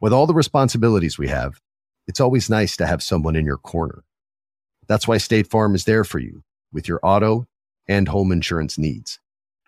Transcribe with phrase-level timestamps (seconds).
[0.00, 1.60] With all the responsibilities we have,
[2.06, 4.04] it's always nice to have someone in your corner.
[4.88, 6.42] That's why State Farm is there for you
[6.72, 7.46] with your auto
[7.88, 9.18] and home insurance needs,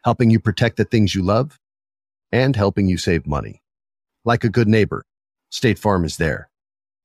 [0.04, 1.58] helping you protect the things you love
[2.32, 3.62] and helping you save money.
[4.24, 5.04] Like a good neighbor,
[5.50, 6.50] State Farm is there.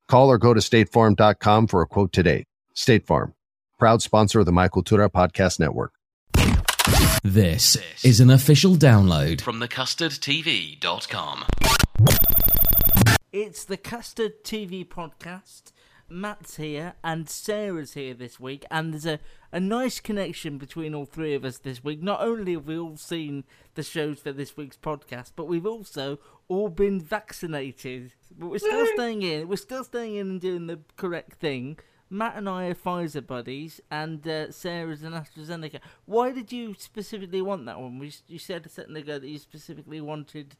[0.08, 2.44] Call or go to statefarm.com for a quote today.
[2.74, 3.34] State Farm,
[3.78, 5.92] proud sponsor of the My Cultura Podcast Network.
[7.22, 11.44] This is an official download from thecustardtv.com.
[13.32, 15.72] It's the Custard TV podcast.
[16.14, 19.18] Matt's here and Sarah's here this week, and there's a,
[19.52, 22.02] a nice connection between all three of us this week.
[22.02, 26.20] Not only have we all seen the shows for this week's podcast, but we've also
[26.46, 28.14] all been vaccinated.
[28.38, 29.48] But we're still staying in.
[29.48, 31.78] We're still staying in and doing the correct thing.
[32.08, 35.80] Matt and I are Pfizer buddies, and uh, Sarah's an AstraZeneca.
[36.04, 38.00] Why did you specifically want that one?
[38.28, 40.56] You said a second ago that you specifically wanted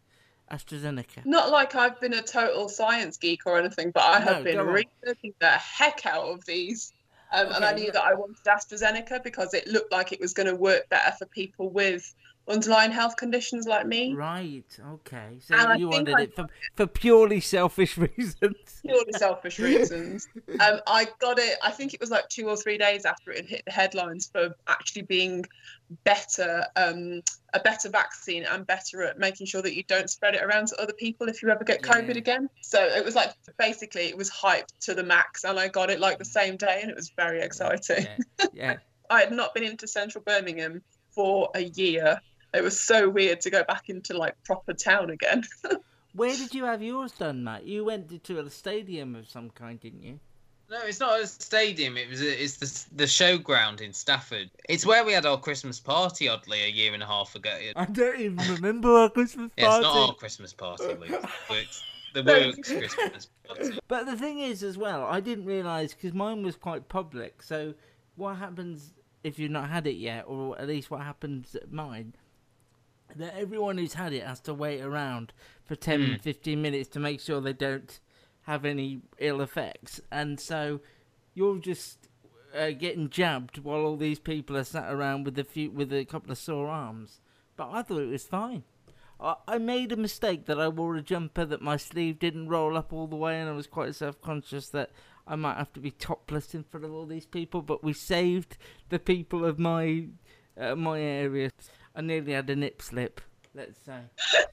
[0.51, 1.25] AstraZeneca.
[1.25, 4.61] Not like I've been a total science geek or anything, but I have no, been
[4.61, 6.93] researching the heck out of these.
[7.33, 7.57] Um, okay.
[7.57, 10.55] And I knew that I wanted AstraZeneca because it looked like it was going to
[10.55, 12.15] work better for people with
[12.47, 14.15] underlying health conditions like me.
[14.15, 14.65] Right.
[14.93, 15.39] Okay.
[15.41, 18.81] So and you wanted I, it for, for purely selfish reasons.
[18.83, 20.29] Purely selfish reasons.
[20.61, 21.57] um, I got it.
[21.63, 24.55] I think it was like two or three days after it hit the headlines for
[24.69, 25.45] actually being
[26.05, 27.23] better, um,
[27.55, 30.81] a better vaccine and better at making sure that you don't spread it around to
[30.81, 32.19] other people if you ever get COVID yeah.
[32.19, 32.51] again.
[32.61, 36.01] So it was like basically it was hyped to the max, and I got it
[36.01, 38.07] like the same day, and it was very exciting.
[38.39, 38.47] Yeah.
[38.53, 38.77] yeah.
[39.11, 40.83] I had not been into central Birmingham
[41.15, 42.19] for a year
[42.55, 45.45] it was so weird to go back into like proper town again.
[46.15, 47.67] Where did you have yours done, Matt?
[47.67, 50.21] You went to a stadium of some kind, didn't you?
[50.71, 51.97] No, it's not a stadium.
[51.97, 54.51] It was a, it's the the showground in Stafford.
[54.69, 56.29] It's where we had our Christmas party.
[56.29, 57.57] Oddly, a year and a half ago.
[57.77, 59.63] I don't even remember our Christmas party.
[59.63, 61.83] yeah, it's not our Christmas party, Luke, but it's
[62.15, 63.79] the works Christmas party.
[63.89, 67.43] But the thing is, as well, I didn't realise because mine was quite public.
[67.43, 67.75] So,
[68.17, 72.15] what happens if you've not had it yet, or at least what happens at mine?
[73.19, 75.33] That everyone who's had it has to wait around
[75.65, 76.21] for 10, mm.
[76.21, 78.01] 15 minutes to make sure they don't
[78.43, 80.01] have any ill effects.
[80.11, 80.81] And so
[81.35, 82.09] you're just
[82.57, 86.05] uh, getting jabbed while all these people are sat around with a few with a
[86.05, 87.21] couple of sore arms.
[87.57, 88.65] But I thought it was fine.
[89.21, 92.77] I, I made a mistake that I wore a jumper that my sleeve didn't roll
[92.77, 94.91] up all the way, and I was quite self conscious that
[95.27, 97.63] I might have to be topless in front of all these people.
[97.63, 98.57] But we saved
[98.89, 100.09] the people of my
[100.59, 101.51] uh, my area.
[101.95, 103.21] I nearly had a nip slip.
[103.55, 104.01] Let's say.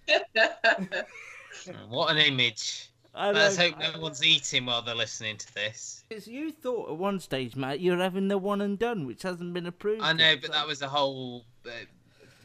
[1.90, 2.90] what an image.
[3.14, 6.04] Let's hope no one's eating while they're listening to this.
[6.10, 9.54] It's you thought at one stage, Matt, you're having the one and done, which hasn't
[9.54, 10.02] been approved.
[10.02, 10.54] I know, yet, but so.
[10.54, 11.72] that was a whole uh,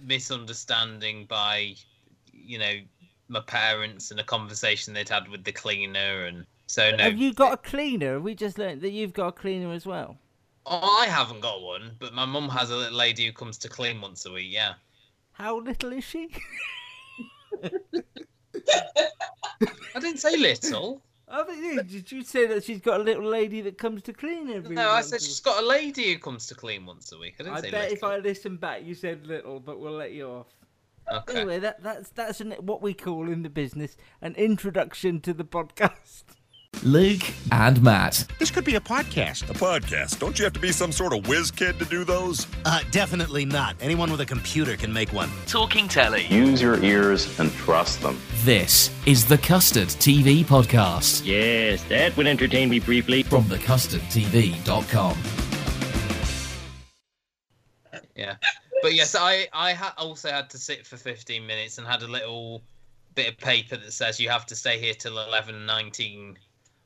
[0.02, 1.74] misunderstanding by,
[2.32, 2.74] you know,
[3.28, 7.04] my parents and a conversation they'd had with the cleaner, and so no.
[7.04, 8.14] Have you got a cleaner?
[8.14, 10.16] Have we just learned that you've got a cleaner as well?
[10.64, 13.68] Oh, I haven't got one, but my mum has a little lady who comes to
[13.68, 14.48] clean once a week.
[14.50, 14.74] Yeah.
[15.36, 16.30] How little is she?
[17.62, 17.70] I
[20.00, 21.02] didn't say little.
[21.28, 24.74] Oh, did you say that she's got a little lady that comes to clean every?
[24.74, 27.34] No, I said she's got a lady who comes to clean once a week.
[27.38, 27.96] I didn't I say bet little.
[27.96, 30.46] if I listen back, you said little, but we'll let you off.
[31.12, 31.40] Okay.
[31.40, 35.44] Anyway, that that's that's an, what we call in the business an introduction to the
[35.44, 36.24] podcast.
[36.86, 38.24] Luke and Matt.
[38.38, 39.50] This could be a podcast.
[39.50, 40.20] A podcast?
[40.20, 42.46] Don't you have to be some sort of whiz kid to do those?
[42.64, 43.74] Uh, definitely not.
[43.80, 45.28] Anyone with a computer can make one.
[45.46, 46.26] Talking telly.
[46.26, 48.20] Use your ears and trust them.
[48.44, 51.22] This is the Custard TV podcast.
[51.26, 53.24] Yes, that would entertain me briefly.
[53.24, 55.18] From thecustardtv.com.
[58.14, 58.36] Yeah.
[58.82, 62.08] But yes, I, I ha- also had to sit for 15 minutes and had a
[62.08, 62.62] little
[63.16, 66.36] bit of paper that says you have to stay here till 11.19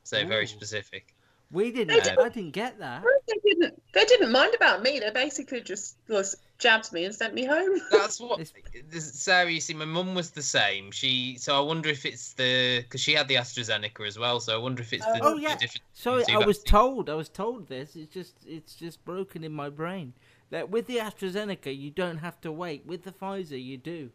[0.03, 0.27] so Ooh.
[0.27, 1.13] very specific.
[1.51, 1.89] We didn't.
[1.89, 3.03] They didn't- I didn't get that.
[3.27, 3.81] They didn't.
[3.93, 4.99] They didn't mind about me.
[4.99, 7.81] They basically just just jabbed me and sent me home.
[7.91, 8.39] That's what
[8.89, 9.51] this- Sarah.
[9.51, 10.91] You see, my mum was the same.
[10.91, 14.39] She so I wonder if it's the because she had the AstraZeneca as well.
[14.39, 15.55] So I wonder if it's the, Oh the yeah.
[15.57, 15.81] difference.
[15.93, 17.09] Sorry, I was told.
[17.09, 17.97] I was told this.
[17.97, 20.13] It's just it's just broken in my brain
[20.51, 22.85] that with the AstraZeneca you don't have to wait.
[22.85, 24.09] With the Pfizer you do.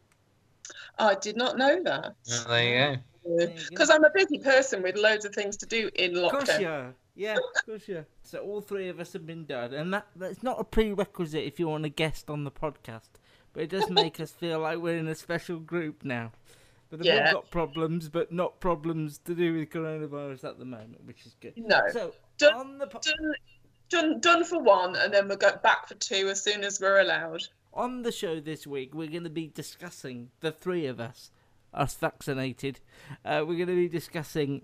[0.98, 2.14] I did not know that.
[2.32, 3.02] Oh, there you go.
[3.70, 6.60] Because I'm a busy person with loads of things to do in Of course lockdown.
[6.60, 6.94] you are.
[7.14, 8.06] Yeah, of course you are.
[8.22, 11.58] So all three of us have been done, and that that's not a prerequisite if
[11.58, 13.08] you want a guest on the podcast.
[13.52, 16.32] But it does make us feel like we're in a special group now.
[16.90, 17.28] But they've Yeah.
[17.28, 21.34] all got problems, but not problems to do with coronavirus at the moment, which is
[21.40, 21.54] good.
[21.56, 21.80] No.
[21.90, 23.34] So Done, on the po- done,
[23.88, 27.00] done, done for one, and then we'll go back for two as soon as we're
[27.00, 27.42] allowed.
[27.72, 31.30] On the show this week, we're going to be discussing the three of us,
[31.76, 32.80] us vaccinated.
[33.24, 34.62] Uh, we're going to be discussing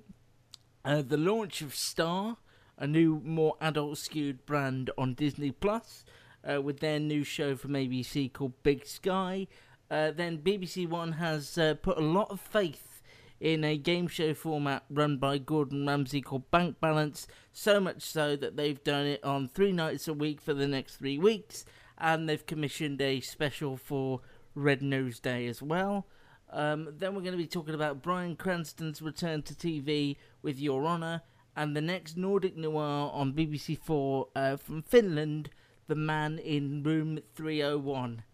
[0.84, 2.38] uh, the launch of Star,
[2.78, 6.04] a new, more adult-skewed brand on Disney Plus,
[6.48, 9.46] uh, with their new show from ABC called Big Sky.
[9.90, 13.02] Uh, then BBC One has uh, put a lot of faith
[13.40, 18.36] in a game show format run by Gordon Ramsay called Bank Balance, so much so
[18.36, 21.64] that they've done it on three nights a week for the next three weeks,
[21.98, 24.20] and they've commissioned a special for
[24.54, 26.06] Red Nose Day as well.
[26.52, 30.84] Um, then we're going to be talking about Bryan Cranston's return to TV with Your
[30.84, 31.22] Honour,
[31.56, 35.50] and the next Nordic noir on BBC Four uh, from Finland,
[35.86, 38.24] The Man in Room 301.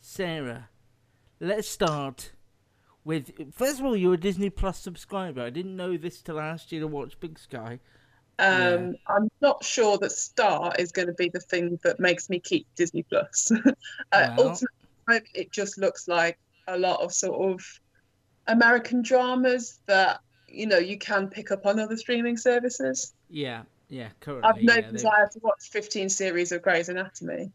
[0.00, 0.68] Sarah,
[1.38, 2.32] let's start
[3.04, 5.42] with first of all, you're a Disney Plus subscriber.
[5.42, 7.80] I didn't know this till I asked you to watch Big Sky.
[8.38, 12.40] Um, I'm not sure that Star is going to be the thing that makes me
[12.40, 13.52] keep Disney Plus.
[14.12, 14.48] uh, Well.
[14.48, 17.64] Ultimately, it just looks like a lot of sort of
[18.46, 23.14] American dramas that you know you can pick up on other streaming services.
[23.28, 24.48] Yeah, yeah, currently.
[24.48, 27.52] I've no yeah, they- desire to watch 15 series of Grey's Anatomy.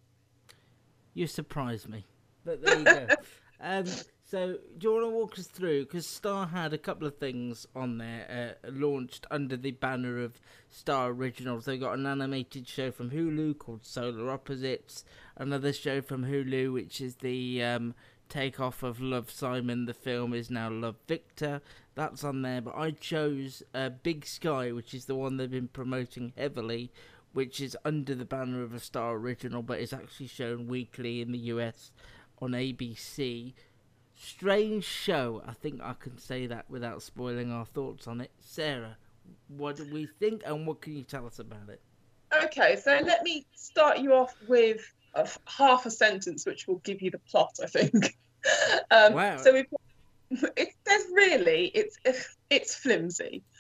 [1.14, 2.06] You surprise me.
[2.44, 3.08] But there you go.
[3.62, 3.86] um,
[4.28, 5.86] so, do you want to walk us through?
[5.86, 10.42] Because Star had a couple of things on there uh, launched under the banner of
[10.70, 11.66] Star Originals.
[11.66, 15.06] They got an animated show from Hulu called Solar Opposites,
[15.38, 17.94] another show from Hulu, which is the um,
[18.30, 19.86] takeoff of Love Simon.
[19.86, 21.62] The film is now Love Victor.
[21.96, 22.62] That's on there.
[22.62, 26.92] But I chose uh, Big Sky, which is the one they've been promoting heavily
[27.36, 31.34] which is under the banner of a Star Original, but is actually shown weekly in
[31.34, 31.92] the US
[32.42, 33.54] on ABC.
[34.16, 35.44] Strange show.
[35.46, 38.32] I think I can say that without spoiling our thoughts on it.
[38.40, 38.96] Sarah,
[39.50, 41.82] what do we think, and what can you tell us about it?
[42.42, 46.78] Okay, so let me start you off with a f- half a sentence, which will
[46.78, 48.18] give you the plot, I think.
[48.92, 49.38] um, Wow.
[49.38, 51.98] So we've got, it, there's really it's
[52.50, 53.44] it's flimsy.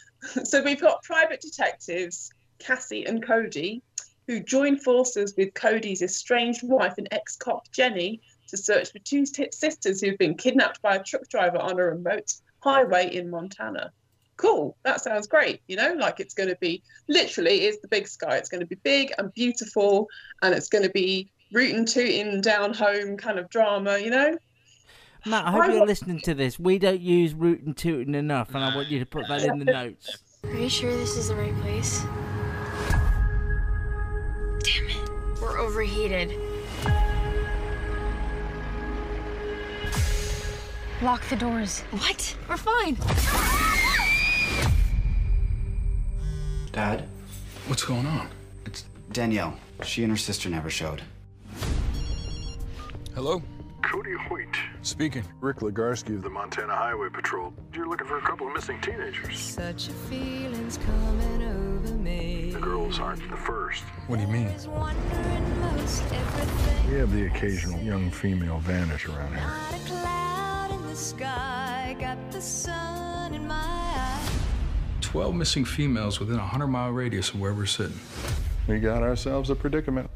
[0.44, 3.84] So we've got private detectives Cassie and Cody,
[4.28, 9.50] who join forces with Cody's estranged wife and ex-cop Jenny to search for two t-
[9.52, 13.92] sisters who've been kidnapped by a truck driver on a remote highway in Montana.
[14.38, 15.62] Cool, that sounds great.
[15.68, 18.38] You know, like it's going to be literally it's the big sky.
[18.38, 20.07] It's going to be big and beautiful,
[20.42, 23.97] and it's going to be rootin' tootin' down home kind of drama.
[24.00, 24.38] You know,
[25.25, 26.59] Matt, I hope I you're wa- listening to this.
[26.59, 29.59] We don't use root and tootin' enough, and I want you to put that in
[29.59, 30.18] the notes.
[30.44, 32.01] Are you sure this is the right place?
[34.63, 35.09] Damn it.
[35.42, 36.33] We're overheated.
[41.02, 41.81] Lock the doors.
[41.92, 42.35] What?
[42.49, 42.95] We're fine.
[46.71, 47.07] Dad?
[47.68, 48.30] What's going on?
[48.66, 49.57] It's Danielle.
[49.83, 51.02] She and her sister never showed.
[53.16, 53.42] Hello?
[53.81, 54.54] Cody Hoyt.
[54.81, 55.24] Speaking.
[55.40, 57.54] Rick Legarsky of the Montana Highway Patrol.
[57.74, 59.40] You're looking for a couple of missing teenagers.
[59.40, 62.52] Such a feeling's coming over me.
[62.52, 63.84] The girls aren't the first.
[64.07, 64.52] What do you mean?
[64.68, 66.92] Wondering most everything.
[66.92, 69.48] We have the occasional young female vanish around here.
[69.48, 71.95] Not a cloud in the sky.
[71.98, 74.30] Got the sun in my eye.
[75.00, 77.98] 12 missing females within a 100 mile radius of where we're sitting.
[78.68, 80.10] We got ourselves a predicament.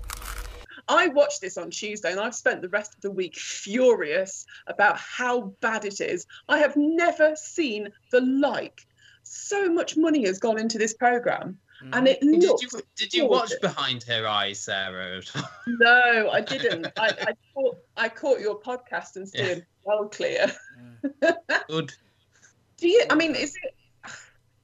[0.89, 4.97] I watched this on Tuesday, and I've spent the rest of the week furious about
[4.97, 6.25] how bad it is.
[6.49, 8.85] I have never seen the like.
[9.21, 11.93] So much money has gone into this program, mm-hmm.
[11.93, 12.63] and it Did looks.
[12.63, 15.21] you did you watch behind her eyes, Sarah?
[15.67, 16.87] No, I didn't.
[16.97, 20.51] I, I caught I caught your podcast and steered well clear.
[21.03, 21.35] Mm.
[21.69, 21.93] Good.
[22.77, 23.05] Do you?
[23.11, 23.75] I mean, is it?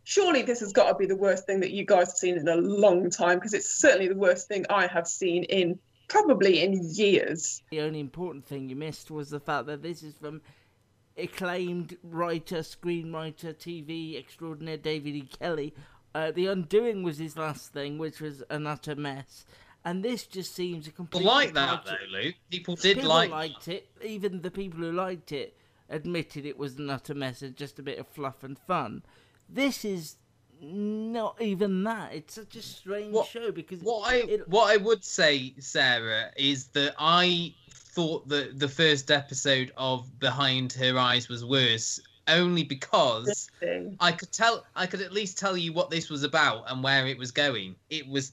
[0.03, 2.47] Surely this has got to be the worst thing that you guys have seen in
[2.47, 6.73] a long time because it's certainly the worst thing I have seen in probably in
[6.93, 7.61] years.
[7.71, 10.41] The only important thing you missed was the fact that this is from
[11.17, 15.29] acclaimed writer, screenwriter, TV extraordinaire David E.
[15.39, 15.73] Kelley.
[16.13, 19.45] Uh, the Undoing was his last thing, which was an utter mess.
[19.83, 21.21] And this just seems a complete.
[21.21, 22.35] People like that though, Luke.
[22.49, 23.29] People did people like.
[23.29, 23.87] liked it.
[24.03, 25.55] Even the people who liked it
[25.89, 29.03] admitted it was an utter mess and just a bit of fluff and fun.
[29.47, 30.15] This is
[30.73, 32.13] not even that.
[32.13, 36.95] It's such a strange show because what I what I would say, Sarah, is that
[36.99, 43.49] I thought that the first episode of Behind Her Eyes was worse only because
[43.99, 47.07] I could tell I could at least tell you what this was about and where
[47.07, 47.75] it was going.
[47.89, 48.31] It was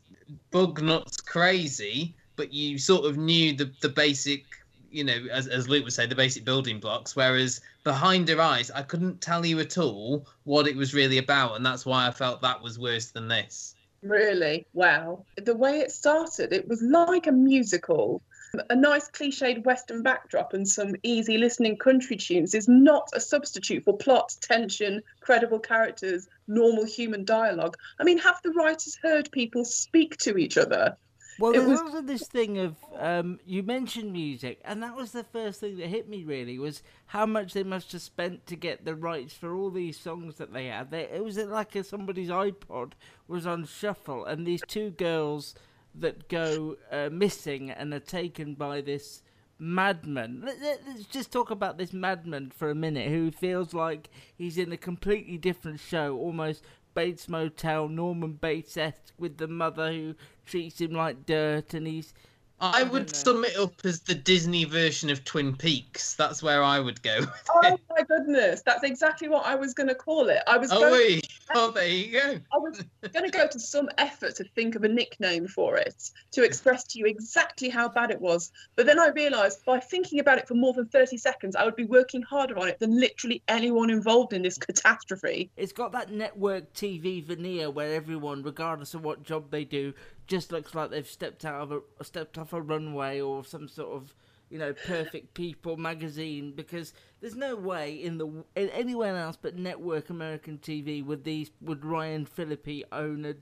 [0.50, 4.44] bug nuts crazy, but you sort of knew the the basic
[4.92, 7.16] you know, as, as Luke would say, the basic building blocks.
[7.16, 11.56] Whereas behind her eyes, I couldn't tell you at all what it was really about,
[11.56, 13.74] and that's why I felt that was worse than this.
[14.02, 14.66] Really?
[14.72, 15.24] Wow.
[15.36, 18.22] The way it started, it was like a musical.
[18.68, 23.84] A nice cliched Western backdrop and some easy listening country tunes is not a substitute
[23.84, 27.78] for plot, tension, credible characters, normal human dialogue.
[27.98, 30.98] I mean, have the writers heard people speak to each other?
[31.38, 35.12] Well, It there's was- also this thing of um, you mentioned music, and that was
[35.12, 36.24] the first thing that hit me.
[36.24, 39.98] Really, was how much they must have spent to get the rights for all these
[39.98, 40.90] songs that they had.
[40.90, 42.92] They, it was like a, somebody's iPod
[43.26, 45.54] was on shuffle, and these two girls
[45.94, 49.22] that go uh, missing and are taken by this
[49.58, 50.42] madman.
[50.44, 54.72] Let, us just talk about this madman for a minute, who feels like he's in
[54.72, 56.62] a completely different show, almost
[56.94, 60.14] Bates Motel, Norman Bates esque, with the mother who
[60.46, 62.14] treats him like dirt, and he's.
[62.62, 66.14] I would sum it up as the Disney version of Twin Peaks.
[66.14, 67.26] That's where I would go.
[67.50, 70.42] Oh my goodness, that's exactly what I was going to call it.
[70.46, 71.28] I was Oh, going, wait.
[71.54, 72.38] Oh, there you go.
[72.52, 76.10] I was going to go to some effort to think of a nickname for it
[76.32, 78.52] to express to you exactly how bad it was.
[78.76, 81.76] But then I realised by thinking about it for more than 30 seconds, I would
[81.76, 85.50] be working harder on it than literally anyone involved in this catastrophe.
[85.56, 89.94] It's got that network TV veneer where everyone, regardless of what job they do,
[90.32, 93.94] just looks like they've stepped out of a stepped off a runway or some sort
[93.94, 94.14] of
[94.48, 99.58] you know perfect people magazine because there's no way in the in anywhere else but
[99.58, 103.34] network American TV would these would Ryan Phillippe own a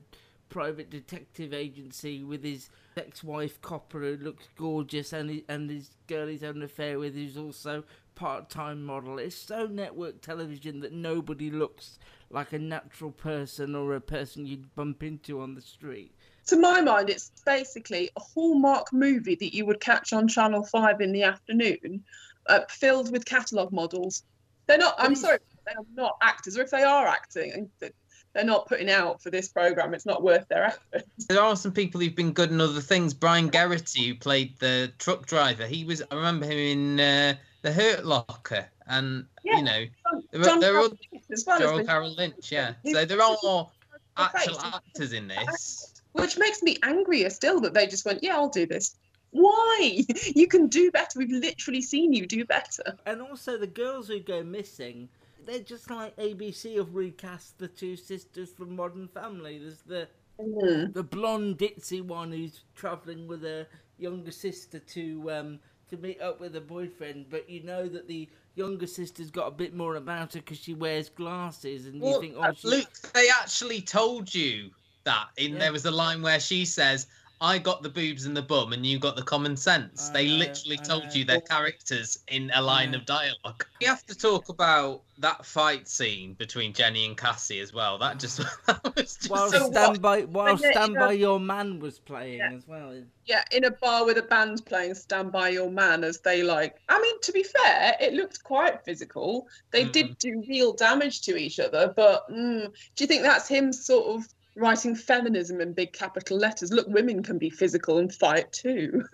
[0.49, 6.27] private detective agency with his ex-wife Copper who looks gorgeous and his, and his girl
[6.27, 9.17] he's having an affair with who's also part-time model.
[9.17, 11.97] It's so network television that nobody looks
[12.29, 16.13] like a natural person or a person you'd bump into on the street.
[16.51, 20.99] To my mind, it's basically a Hallmark movie that you would catch on Channel 5
[20.99, 22.03] in the afternoon,
[22.47, 24.23] uh, filled with catalogue models.
[24.67, 28.89] They're not, I'm sorry, they're not actors, or if they are acting, they're not putting
[28.89, 29.93] out for this programme.
[29.93, 31.05] It's not worth their effort.
[31.29, 33.13] There are some people who've been good in other things.
[33.13, 36.03] Brian Geraghty, who played the truck driver, he was.
[36.11, 39.85] I remember him in uh, the Hurt Locker, and you know,
[40.31, 40.97] there, John are- there are Carroll
[41.31, 42.73] as well has Gerald Carroll Lynch, yeah.
[42.91, 43.69] So there are face.
[44.17, 46.00] actual actors in this.
[46.13, 48.95] Which makes me angrier still that they just went, yeah, I'll do this.
[49.31, 50.03] Why?
[50.35, 51.19] You can do better.
[51.19, 52.97] We've literally seen you do better.
[53.05, 55.09] And also the girls who go missing,
[55.45, 59.57] they're just like ABC have recast the two sisters from Modern Family.
[59.59, 60.07] There's the
[60.39, 60.93] Mm.
[60.93, 66.39] the blonde ditzy one who's travelling with her younger sister to um to meet up
[66.39, 70.33] with her boyfriend, but you know that the younger sister's got a bit more about
[70.33, 72.67] her because she wears glasses, and you think, oh, she...
[72.67, 74.71] Luke, they actually told you
[75.05, 75.27] that.
[75.37, 75.59] In Yeah.
[75.59, 77.07] there was a line where she says,
[77.39, 80.27] "I got the boobs and the bum, and you got the common sense." I they
[80.27, 81.09] know, literally I told know.
[81.13, 83.65] you their characters in a line of dialogue.
[83.79, 87.97] We have to talk about that fight scene between Jenny and Cassie as well.
[87.99, 91.13] That just that was just while So Stand by while yeah, Stand you know- by
[91.13, 93.01] Your Man was playing as well.
[93.25, 96.75] Yeah, in a bar with a band playing Stand By Your Man as they like.
[96.89, 99.47] I mean, to be fair, it looked quite physical.
[99.71, 102.65] They did do real damage to each other, but mm,
[102.95, 106.71] do you think that's him sort of writing feminism in big capital letters?
[106.71, 109.05] Look, women can be physical and fight too.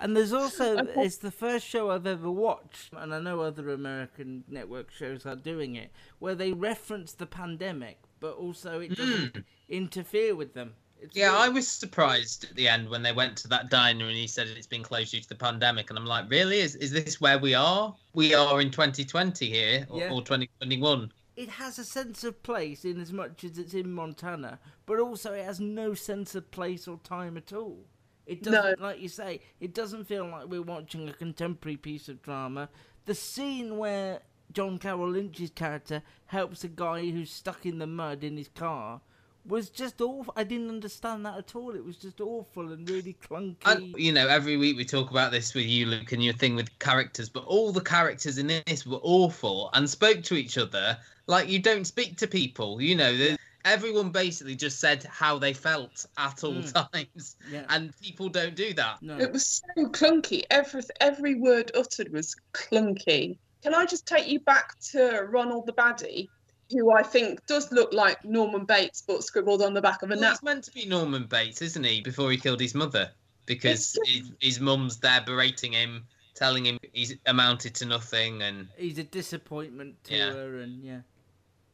[0.00, 4.44] And there's also it's the first show I've ever watched, and I know other American
[4.48, 5.90] network shows are doing it,
[6.20, 9.40] where they reference the pandemic, but also it doesn't hmm.
[9.68, 10.74] interfere with them.
[11.00, 11.42] It's Yeah, weird.
[11.42, 14.48] I was surprised at the end when they went to that diner and he said
[14.48, 16.60] it's been closed due to the pandemic, and I'm like, really?
[16.60, 17.94] Is is this where we are?
[18.14, 20.10] We are in 2020 here, or, Yeah.
[20.10, 21.12] or 2021.
[21.38, 25.34] It has a sense of place in as much as it's in Montana, but also
[25.34, 27.86] it has no sense of place or time at all.
[28.26, 32.22] It doesn't, like you say, it doesn't feel like we're watching a contemporary piece of
[32.22, 32.70] drama.
[33.04, 38.24] The scene where John Carroll Lynch's character helps a guy who's stuck in the mud
[38.24, 39.00] in his car
[39.48, 40.32] was just awful.
[40.36, 41.74] I didn't understand that at all.
[41.74, 43.56] It was just awful and really clunky.
[43.64, 46.54] And, you know, every week we talk about this with you, Luke, and your thing
[46.54, 50.96] with characters, but all the characters in this were awful and spoke to each other
[51.26, 52.80] like you don't speak to people.
[52.80, 56.90] You know, the, everyone basically just said how they felt at all Mm.
[56.92, 57.64] times, Yeah.
[57.70, 59.02] and people don't do that.
[59.02, 59.18] No.
[59.18, 60.44] It was so clunky.
[60.50, 63.38] Every every word uttered was clunky.
[63.62, 66.28] Can I just take you back to Ronald the Baddie,
[66.70, 70.14] who I think does look like Norman Bates but scribbled on the back of a
[70.14, 70.32] Well, nap?
[70.32, 72.00] he's meant to be Norman Bates, isn't he?
[72.00, 73.10] Before he killed his mother,
[73.46, 78.98] because his, his mum's there berating him, telling him he's amounted to nothing, and He's
[78.98, 80.32] a disappointment to Yeah.
[80.32, 81.00] her, and yeah.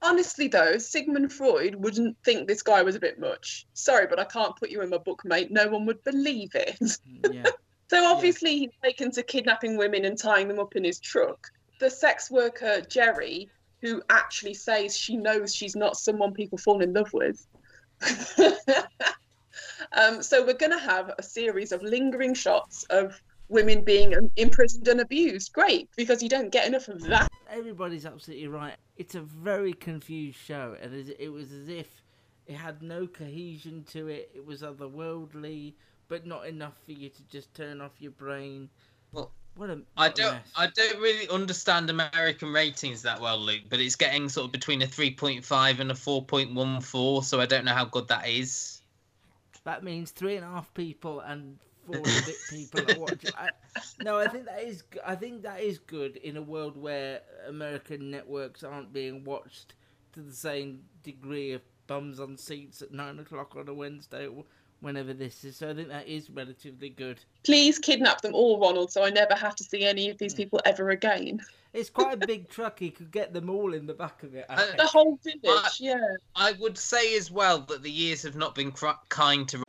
[0.02, 3.66] Honestly, though, Sigmund Freud wouldn't think this guy was a bit much.
[3.72, 5.50] Sorry, but I can't put you in my book, mate.
[5.50, 6.78] No one would believe it.
[7.24, 7.44] Mm, yeah.
[7.88, 11.46] So obviously he's taken to kidnapping women and tying them up in his truck.
[11.80, 13.48] The sex worker Jerry,
[13.84, 17.46] who actually says she knows she's not someone people fall in love with.
[19.92, 24.30] um, so we're going to have a series of lingering shots of women being um,
[24.36, 25.52] imprisoned and abused.
[25.52, 27.28] Great, because you don't get enough of that.
[27.50, 28.76] Everybody's absolutely right.
[28.96, 32.02] It's a very confused show, and it it was as if
[32.46, 34.30] it had no cohesion to it.
[34.34, 35.74] It was otherworldly,
[36.08, 38.70] but not enough for you to just turn off your brain.
[39.12, 40.52] Well, what a I what a don't mess.
[40.56, 44.82] I don't really understand American ratings that well, Luke, but it's getting sort of between
[44.82, 47.84] a three point five and a four point one four, so I don't know how
[47.84, 48.80] good that is.
[49.64, 53.30] That means three and a half people and four and a bit people are watching.
[53.36, 53.50] I,
[54.02, 54.82] no, I think that is.
[55.06, 59.74] I think that is good in a world where American networks aren't being watched
[60.12, 64.28] to the same degree of bums on seats at nine o'clock on a Wednesday,
[64.84, 65.56] whenever this is.
[65.56, 67.18] So I think that is relatively good.
[67.42, 70.38] Please kidnap them all, Ronald, so I never have to see any of these mm.
[70.38, 71.40] people ever again.
[71.72, 72.78] It's quite a big truck.
[72.78, 74.46] He could get them all in the back of it.
[74.48, 74.76] I uh, think.
[74.76, 75.96] The whole village, yeah.
[76.36, 79.64] I would say as well that the years have not been cr- kind to.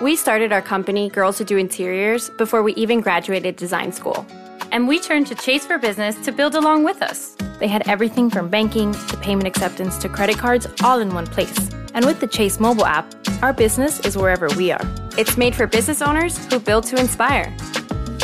[0.00, 4.26] We started our company, Girls Who Do Interiors, before we even graduated design school.
[4.72, 7.36] And we turned to Chase for Business to build along with us.
[7.58, 11.68] They had everything from banking to payment acceptance to credit cards all in one place.
[11.94, 14.84] And with the Chase mobile app, our business is wherever we are.
[15.18, 17.54] It's made for business owners who build to inspire.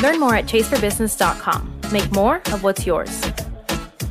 [0.02, 1.80] Learn more at chaseforbusiness.com.
[1.92, 3.30] Make more of what's yours.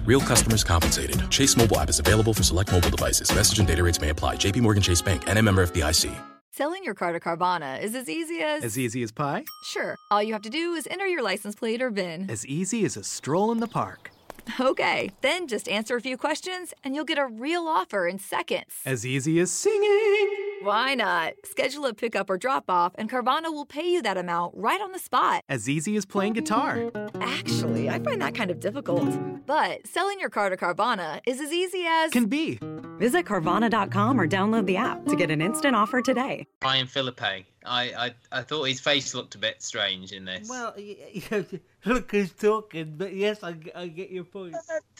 [0.05, 1.29] Real customers compensated.
[1.31, 3.33] Chase mobile app is available for select mobile devices.
[3.33, 4.35] Message and data rates may apply.
[4.37, 6.15] JPMorgan Chase Bank and a member FDIC.
[6.51, 8.63] Selling your car to Carvana is as easy as.
[8.63, 9.43] As easy as pie?
[9.65, 9.97] Sure.
[10.09, 12.29] All you have to do is enter your license plate or VIN.
[12.29, 14.09] As easy as a stroll in the park.
[14.59, 18.73] Okay, then just answer a few questions and you'll get a real offer in seconds.
[18.85, 20.29] As easy as singing.
[20.61, 21.33] Why not?
[21.43, 24.91] Schedule a pickup or drop off, and Carvana will pay you that amount right on
[24.93, 25.43] the spot.
[25.49, 26.89] As easy as playing guitar.
[27.21, 29.09] Actually, I find that kind of difficult.
[29.45, 32.11] But selling your car to Carvana is as easy as.
[32.11, 32.57] Can be.
[32.97, 36.47] Visit Carvana.com or download the app to get an instant offer today.
[36.63, 37.45] Ryan Phillippe.
[37.67, 40.47] I, I I thought his face looked a bit strange in this.
[40.47, 40.95] Well, y-
[41.31, 41.45] y-
[41.85, 44.55] look who's talking, but yes, I, I get your point.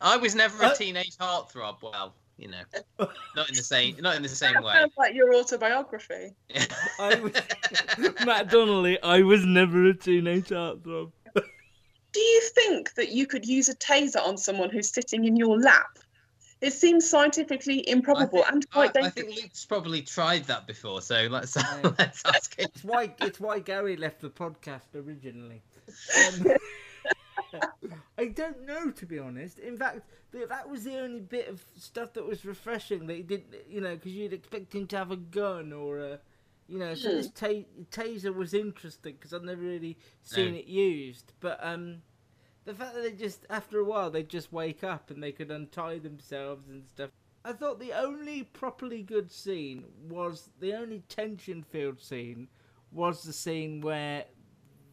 [0.00, 1.82] I was never Uh, a teenage heartthrob.
[1.82, 2.62] Well, you know,
[3.36, 4.72] not in the same not in the same That way.
[4.74, 6.34] sounds like your autobiography.
[7.00, 7.32] I was,
[8.24, 11.10] Matt Donnelly, I was never a teenage heartthrob.
[11.34, 15.60] Do you think that you could use a taser on someone who's sitting in your
[15.60, 15.98] lap?
[16.60, 19.14] It seems scientifically improbable and I, quite I dangerous.
[19.14, 21.54] think Luke's probably tried that before, so let's
[21.98, 22.66] let's ask him.
[22.74, 25.62] It's why it's why Gary left the podcast originally.
[26.14, 26.52] Um,
[28.18, 29.58] I don't know, to be honest.
[29.58, 33.06] In fact, that was the only bit of stuff that was refreshing.
[33.06, 36.18] That he did, you know, because you'd expect him to have a gun or a,
[36.68, 36.94] you know.
[36.94, 37.16] So Hmm.
[37.16, 40.58] this ta- taser was interesting because I'd never really seen No.
[40.58, 41.32] it used.
[41.40, 42.02] But um,
[42.64, 45.50] the fact that they just after a while they just wake up and they could
[45.50, 47.10] untie themselves and stuff.
[47.44, 52.48] I thought the only properly good scene was the only tension filled scene
[52.92, 54.24] was the scene where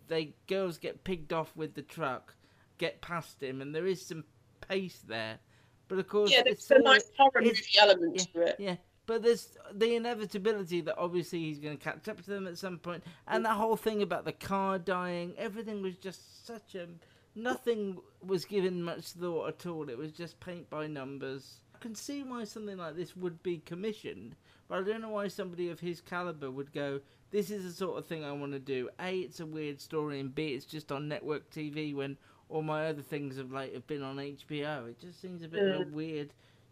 [0.07, 2.35] they girls get pigged off with the truck,
[2.77, 4.23] get past him, and there is some
[4.67, 5.39] pace there.
[5.87, 8.55] But of course, Yeah, there's a nice horror movie element yeah, to it.
[8.59, 12.57] Yeah, but there's the inevitability that obviously he's going to catch up to them at
[12.57, 16.87] some point, and that whole thing about the car dying, everything was just such a
[17.35, 19.89] nothing was given much thought at all.
[19.89, 21.61] It was just paint by numbers.
[21.75, 24.35] I can see why something like this would be commissioned,
[24.67, 27.01] but I don't know why somebody of his caliber would go.
[27.35, 28.87] This is the sort of thing I want to do.
[28.97, 32.15] A, it's a weird story, and B, it's just on network TV when
[32.47, 34.87] all my other things of late have been on HBO.
[34.87, 35.91] It just seems a bit of a Mm.
[35.91, 36.29] weird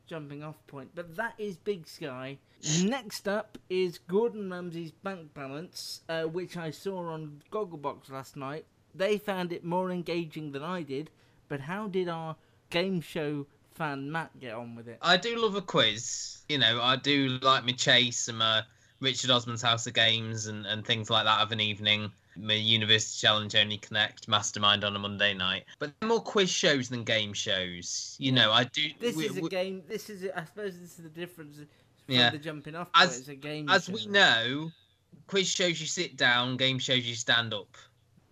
[0.08, 0.92] jumping off point.
[0.96, 2.38] But that is Big Sky.
[2.82, 8.66] Next up is Gordon Ramsay's Bank Balance, uh, which I saw on Gogglebox last night.
[8.96, 11.10] They found it more engaging than I did,
[11.50, 12.38] but how did our
[12.70, 15.00] game show fan Matt get on with it?
[15.02, 16.38] I do love a quiz.
[16.48, 18.64] You know, I do like my chase and my
[19.04, 22.12] Richard Osman's House of Games and, and things like that of an evening.
[22.38, 25.66] my University Challenge Only Connect Mastermind on a Monday night.
[25.78, 28.16] But they're more quiz shows than game shows.
[28.18, 28.84] You know, I do.
[29.00, 29.84] This we- is a we- game.
[29.88, 30.28] This is.
[30.36, 31.68] I suppose this is the difference from
[32.08, 32.30] Yeah.
[32.32, 33.10] the jumping off point.
[33.10, 33.70] As, it's a game.
[33.70, 33.94] as show.
[33.94, 34.72] we know,
[35.28, 37.76] quiz shows you sit down, game shows you stand up.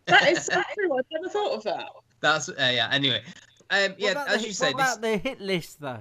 [0.05, 0.97] That is so true.
[0.97, 1.86] I've never thought of that.
[2.21, 2.88] That's uh, yeah.
[2.91, 3.21] Anyway,
[3.69, 5.99] um, yeah, as the, you hit- say, what this, about the hit list though?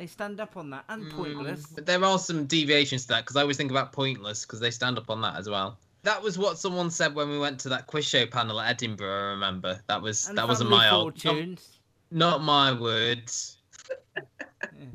[0.00, 1.14] They stand up on that and mm.
[1.14, 1.66] pointless.
[1.66, 4.70] But there are some deviations to that because I always think about pointless because they
[4.70, 5.76] stand up on that as well.
[6.04, 9.10] That was what someone said when we went to that quiz show panel at Edinburgh.
[9.10, 11.58] I remember that was And that wasn't Family my old, not,
[12.10, 13.58] not my words.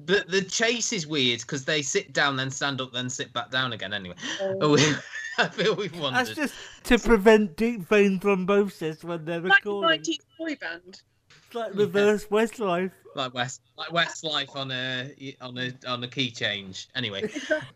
[0.07, 3.51] But the chase is weird because they sit down, then stand up, then sit back
[3.51, 3.93] down again.
[3.93, 4.77] Anyway, Oh.
[5.37, 6.27] I feel we've wandered.
[6.27, 6.53] That's just
[6.85, 9.81] to prevent deep vein thrombosis when they're recording.
[9.81, 10.13] Like the recording.
[10.13, 11.01] 90s boy band.
[11.45, 12.91] It's like reverse Westlife.
[13.15, 16.87] like West like Westlife on a on a on a key change.
[16.95, 17.29] Anyway,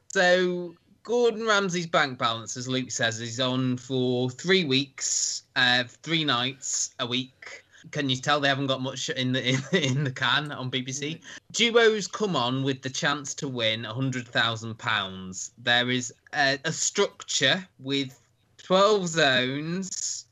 [0.07, 6.23] so Gordon Ramsay's bank balance, as Luke says, is on for three weeks, uh, three
[6.23, 7.63] nights a week.
[7.91, 11.21] Can you tell they haven't got much in the in, in the can on BBC?
[11.53, 15.51] Duos come on with the chance to win hundred thousand pounds.
[15.57, 18.19] There is a, a structure with
[18.57, 20.25] twelve zones,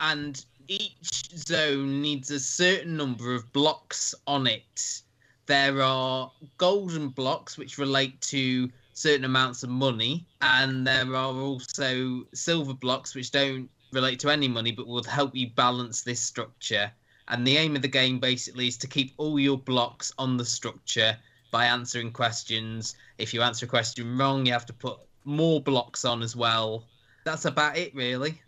[0.00, 5.02] and each zone needs a certain number of blocks on it.
[5.46, 12.24] There are golden blocks which relate to certain amounts of money, and there are also
[12.34, 16.92] silver blocks which don't relate to any money but will help you balance this structure.
[17.28, 20.44] And the aim of the game basically is to keep all your blocks on the
[20.44, 21.16] structure
[21.50, 22.94] by answering questions.
[23.16, 26.84] If you answer a question wrong, you have to put more blocks on as well.
[27.24, 28.40] That's about it, really.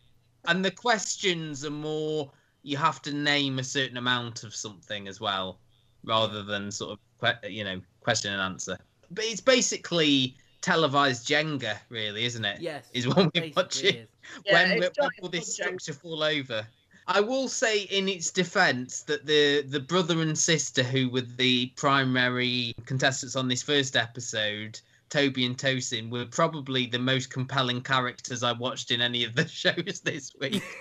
[0.46, 2.30] And the questions are more
[2.62, 5.58] you have to name a certain amount of something as well,
[6.04, 8.78] rather than sort of you know question and answer.
[9.10, 12.60] But it's basically televised Jenga, really, isn't it?
[12.60, 13.96] Yes, is what we're basically watching.
[13.96, 14.08] is.
[14.44, 16.66] Yeah, when, it's when will this structure fall over?
[17.06, 21.66] I will say, in its defence, that the the brother and sister who were the
[21.76, 28.42] primary contestants on this first episode, Toby and Tosin, were probably the most compelling characters
[28.42, 30.62] I watched in any of the shows this week.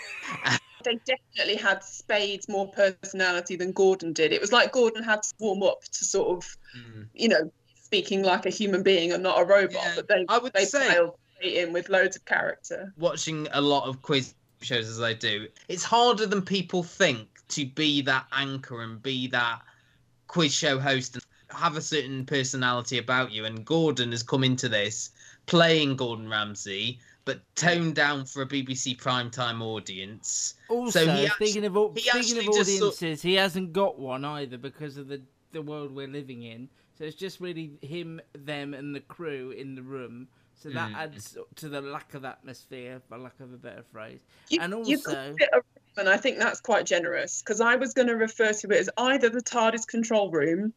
[0.86, 4.32] They definitely had Spades more personality than Gordon did.
[4.32, 7.08] It was like Gordon had to warm up to sort of, Mm.
[7.14, 7.52] you know,
[7.84, 9.74] speaking like a human being and not a robot.
[9.74, 10.98] Yeah, but they, I would they say-
[11.42, 12.94] in with loads of character.
[12.98, 17.66] watching a lot of quiz shows as I do, it's harder than people think to
[17.66, 19.60] be that anchor and be that
[20.28, 23.46] quiz show host and have a certain personality about you.
[23.46, 25.12] And Gordon has come into this
[25.46, 30.56] playing Gordon Ramsay, but toned down for a BBC primetime audience.
[30.70, 33.98] Also, so he speaking actu- of he speaking of just sort- audiences, he hasn't got
[34.00, 36.70] one either because of the the world we're living in.
[36.98, 40.28] So it's just really him, them, and the crew in the room.
[40.54, 40.96] So that Mm.
[40.96, 44.20] adds to the lack of atmosphere, for lack of a better phrase.
[44.50, 45.64] You, and also, called it a room,
[45.98, 48.90] and I think that's quite generous because I was going to refer to it as
[48.98, 50.74] either the TARDIS control room,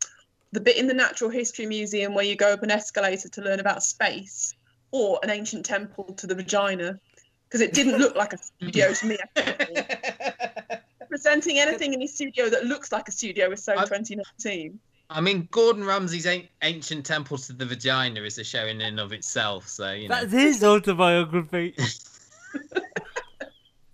[0.53, 3.59] the bit in the Natural History Museum where you go up an escalator to learn
[3.59, 4.55] about space,
[4.91, 7.01] or an ancient temple to the vagina,
[7.49, 9.19] because it didn't look like a studio to me.
[11.09, 14.79] Presenting anything in his studio that looks like a studio is so 2019.
[15.11, 18.99] I mean, Gordon Ramsay's an- Ancient Temple to the Vagina is a show in and
[18.99, 20.15] of itself, so, you know.
[20.15, 21.75] that's his autobiography.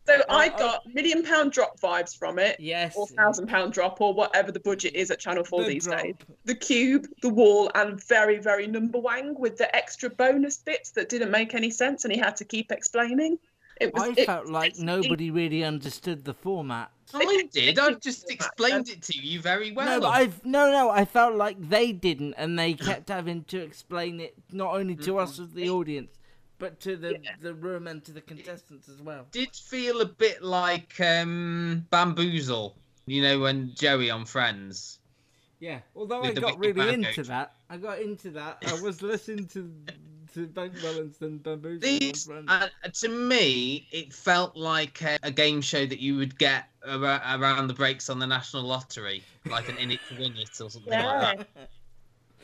[0.09, 2.59] So I got million pound drop vibes from it.
[2.59, 2.97] Yes.
[2.97, 6.03] Or thousand pound drop or whatever the budget is at Channel 4 The these drop.
[6.03, 6.15] days.
[6.47, 11.11] The cube, the wall, and very, very number wang with the extra bonus bits that
[11.11, 13.39] didn't make any sense and he had to keep explaining.
[13.81, 16.91] It was I it- felt like nobody really understood the format.
[17.15, 17.79] I did.
[17.79, 19.87] I just explained it to you very well.
[19.87, 20.91] No, but I've no, no.
[20.91, 25.13] I felt like they didn't, and they kept having to explain it not only to
[25.13, 25.21] mm-hmm.
[25.21, 26.18] us as the audience,
[26.59, 29.27] but to the the room and to the contestants as well.
[29.33, 32.75] did feel a bit like um, Bamboozle,
[33.07, 34.99] you know, when Joey on Friends.
[35.61, 37.27] Yeah, although I got really into coach.
[37.27, 37.53] that.
[37.69, 38.59] I got into that.
[38.67, 39.73] I was listening to
[40.35, 41.81] to Bank Balance and Bamboozle.
[41.81, 42.71] These, on Friends.
[42.85, 47.23] uh, to me, it felt like a, a game show that you would get ar-
[47.37, 50.71] around the breaks on the National Lottery, like an In It to Win It or
[50.71, 51.07] something Yeah.
[51.07, 51.71] like that.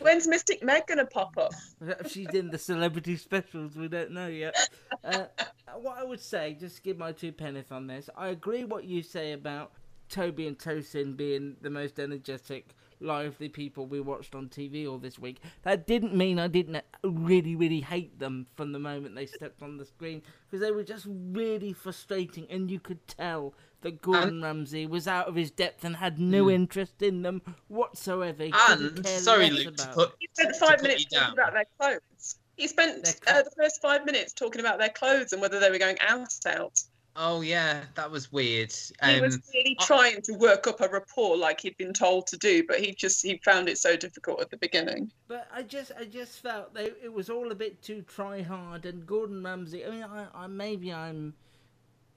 [0.01, 1.53] When's Mystic Meg going to pop up?
[2.09, 4.55] She's in the celebrity specials, we don't know yet.
[5.03, 5.25] Uh,
[5.81, 9.03] what I would say, just give my two pennies on this, I agree what you
[9.03, 9.73] say about
[10.09, 15.19] Toby and Tosin being the most energetic, lively people we watched on TV all this
[15.19, 15.41] week.
[15.63, 19.77] That didn't mean I didn't really, really hate them from the moment they stepped on
[19.77, 23.55] the screen, because they were just really frustrating, and you could tell
[23.85, 26.55] that Gordon Ramsay was out of his depth and had no Mm.
[26.55, 28.43] interest in them whatsoever.
[28.45, 31.33] He And sorry, less Luke, to about put He spent five put minutes talking down.
[31.35, 32.37] about their clothes.
[32.57, 35.79] He spent uh, the first five minutes talking about their clothes and whether they were
[35.79, 36.73] going out out.
[37.17, 38.73] Oh yeah, that was weird.
[39.05, 42.37] He was Um, really trying to work up a rapport like he'd been told to
[42.37, 45.13] do, but he just he found it so difficult at the beginning.
[45.29, 48.85] But I just, I just felt they, it was all a bit too try hard.
[48.85, 51.35] And Gordon Ramsay, I mean, I, I maybe I'm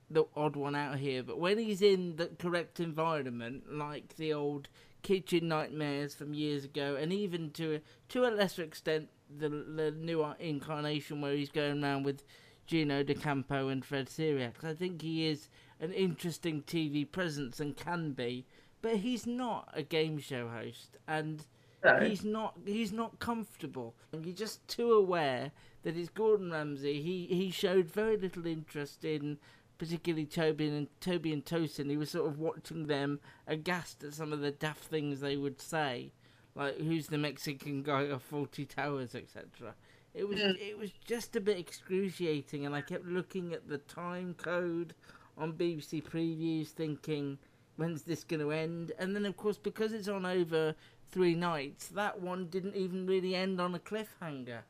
[0.10, 4.70] the odd one out here, but when he's in the correct environment, like the old
[5.02, 9.91] kitchen nightmares from years ago, and even to a, to a lesser extent, the the
[9.91, 12.24] new incarnation where he's going around with
[12.65, 18.12] Gino D'Acampo and Fred Sirieix, I think he is an interesting TV presence and can
[18.13, 18.46] be,
[18.82, 21.46] but he's not a game show host, and
[21.84, 22.00] No.
[22.00, 25.52] he's not he's not comfortable, and you're just too aware
[25.84, 27.02] that it's Gordon Ramsay.
[27.02, 29.38] He he showed very little interest in
[29.78, 31.90] particularly Toby and Toby and Tosin.
[31.90, 35.62] He was sort of watching them aghast at some of the daft things they would
[35.62, 36.12] say,
[36.56, 39.76] like who's the Mexican guy of Fawlty Towers, etc.
[40.13, 40.60] It was Mm.
[40.60, 44.96] it was just a bit excruciating, and I kept looking at the time code
[45.38, 47.38] on BBC previews, thinking,
[47.76, 48.92] when's this going to end?
[48.98, 50.74] And then, of course, because it's on over
[51.12, 54.62] three nights, that one didn't even really end on a cliffhanger.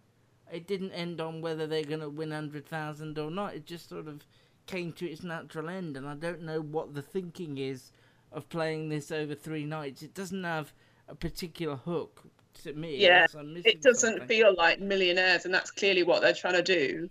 [0.52, 3.54] It didn't end on whether they're going to win 100,000 or not.
[3.56, 4.26] It just sort of
[4.68, 7.92] came to its natural end, and I don't know what the thinking is
[8.32, 10.04] of playing this over three nights.
[10.04, 10.74] It doesn't have
[11.08, 12.22] a particular hook
[12.64, 12.98] to me.
[12.98, 14.28] Yeah, unless I'm missing it doesn't something.
[14.28, 17.10] feel like millionaires, and that's clearly what they're trying to do.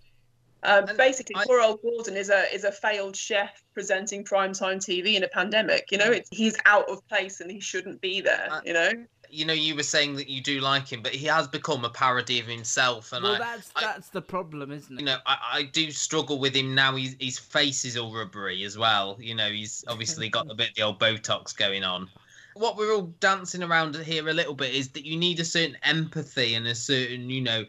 [0.62, 5.22] Um, basically, poor old Gordon is a is a failed chef presenting primetime TV in
[5.22, 5.92] a pandemic.
[5.92, 8.48] You know, it's, he's out of place and he shouldn't be there.
[8.64, 8.90] You know,
[9.30, 11.90] you know, you were saying that you do like him, but he has become a
[11.90, 15.00] parody of himself, and well, I, that's that's the problem, isn't it?
[15.00, 16.94] you know, I, I do struggle with him now.
[16.96, 19.16] He's, his face is all rubbery as well.
[19.20, 22.08] You know, he's obviously got a bit of the old Botox going on.
[22.54, 25.76] What we're all dancing around here a little bit is that you need a certain
[25.82, 27.64] empathy and a certain, you know,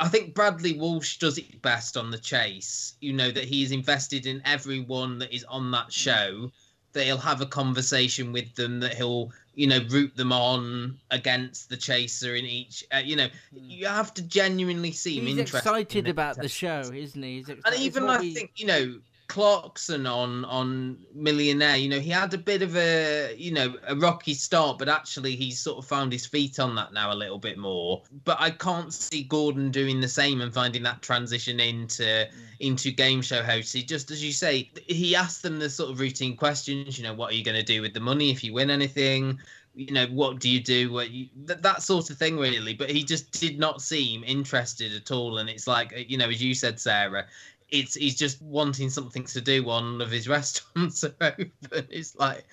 [0.00, 2.94] I think Bradley Walsh does it best on the chase.
[3.00, 6.50] You know that he's invested in everyone that is on that show.
[6.92, 8.80] That he'll have a conversation with them.
[8.80, 12.84] That he'll, you know, root them on against the chaser in each.
[12.92, 15.58] Uh, you know, you have to genuinely seem He's interested.
[15.58, 17.36] excited in about the show, isn't he?
[17.36, 19.00] He's And even I think you know
[19.32, 21.78] Clarkson on on Millionaire.
[21.78, 25.36] You know, he had a bit of a you know a rocky start, but actually
[25.36, 28.02] he's sort of found his feet on that now a little bit more.
[28.24, 32.30] But I can't see Gordon doing the same and finding that transition into mm.
[32.60, 33.72] into game show host.
[33.72, 36.98] He just as you say, he asked them the sort of routine questions.
[36.98, 39.40] You know, what are you going to do with the money if you win anything?
[39.74, 40.92] You know, what do you do?
[40.92, 42.74] What you, that, that sort of thing, really.
[42.74, 45.38] But he just did not seem interested at all.
[45.38, 47.24] And it's like, you know, as you said, Sarah,
[47.72, 49.64] it's he's just wanting something to do.
[49.64, 51.48] One of his restaurants are open.
[51.90, 52.44] It's like,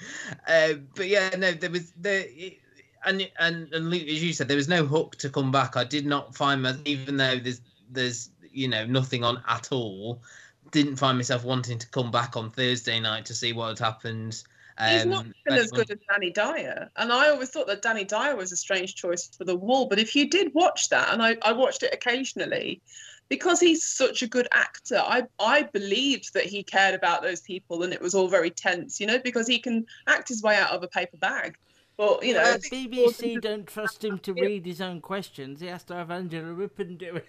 [0.47, 2.57] uh, but yeah, no, there was the
[3.05, 5.77] and and and Luke, as you said, there was no hook to come back.
[5.77, 10.23] I did not find my, even though there's there's you know nothing on at all.
[10.71, 14.43] Didn't find myself wanting to come back on Thursday night to see what had happened.
[14.87, 18.05] he's Um, not been as good as Danny Dyer, and I always thought that Danny
[18.05, 19.87] Dyer was a strange choice for the wall.
[19.87, 22.81] But if you did watch that, and I, I watched it occasionally,
[23.29, 27.83] because he's such a good actor, I I believed that he cared about those people,
[27.83, 30.71] and it was all very tense, you know, because he can act his way out
[30.71, 31.57] of a paper bag.
[31.95, 35.61] But you know, Well, BBC don't trust him to read his own questions.
[35.61, 37.27] He has to have Angela Rippon do it.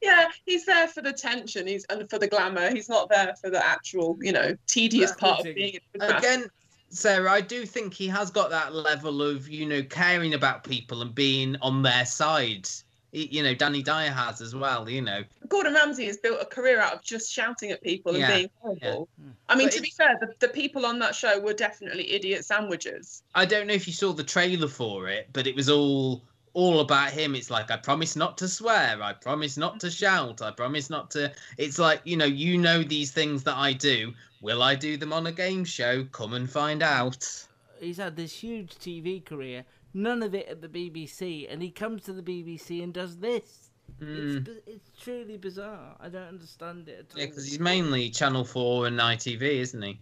[0.01, 1.67] yeah, he's there for the tension.
[1.67, 2.71] He's and for the glamour.
[2.71, 5.79] He's not there for the actual, you know, tedious part of being.
[6.01, 6.49] Again,
[6.89, 11.01] Sarah, I do think he has got that level of you know caring about people
[11.01, 12.67] and being on their side.
[13.15, 14.89] Y- You know, Danny Dyer has as well.
[14.89, 18.21] You know, Gordon Ramsay has built a career out of just shouting at people and
[18.21, 19.07] Yeah, being horrible.
[19.19, 19.29] Hmm.
[19.49, 23.23] I mean, to be fair, the, the people on that show were definitely idiot sandwiches.
[23.33, 26.21] I don't know if you saw the trailer for it, but it was all
[26.53, 27.35] all about him.
[27.35, 31.11] It's like I promise not to swear, I promise not to shout, I promise not
[31.11, 31.31] to.
[31.57, 34.13] It's like you know, you know these things that I do.
[34.41, 36.03] Will I do them on a game show?
[36.11, 37.47] Come and find out.
[37.79, 42.03] He's had this huge TV career, none of it at the BBC, and he comes
[42.03, 43.71] to the BBC and does this.
[43.99, 44.45] It's, Mm.
[44.45, 45.95] bi- it's truly bizarre.
[45.99, 47.19] I don't understand it at all.
[47.21, 49.99] Yeah, because he's mainly Channel Four and ITV, isn't he?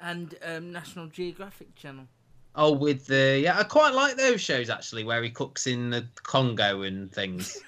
[0.00, 2.06] And um, National Geographic Channel.
[2.54, 6.06] Oh, with the yeah, I quite like those shows actually, where he cooks in the
[6.22, 7.60] Congo and things.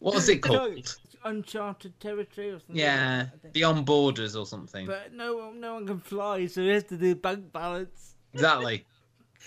[0.00, 0.96] what was it called?
[1.24, 2.74] Uncharted Territory or something.
[2.76, 3.54] Yeah, like that, I think.
[3.54, 4.86] Beyond Borders or something.
[4.86, 8.16] But no one, no one can fly, so he has to do bank balance.
[8.34, 8.84] Exactly.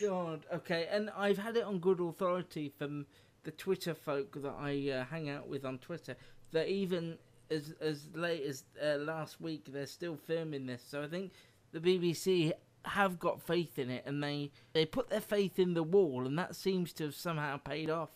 [0.02, 3.06] God, okay, and I've had it on good authority from
[3.44, 6.16] the Twitter folk that I uh, hang out with on Twitter
[6.52, 7.18] that even
[7.52, 10.84] as as late as uh, last week they're still filming this.
[10.88, 11.32] So I think
[11.72, 12.52] the BBC
[12.86, 16.38] have got faith in it, and they they put their faith in the wall, and
[16.40, 18.10] that seems to have somehow paid off.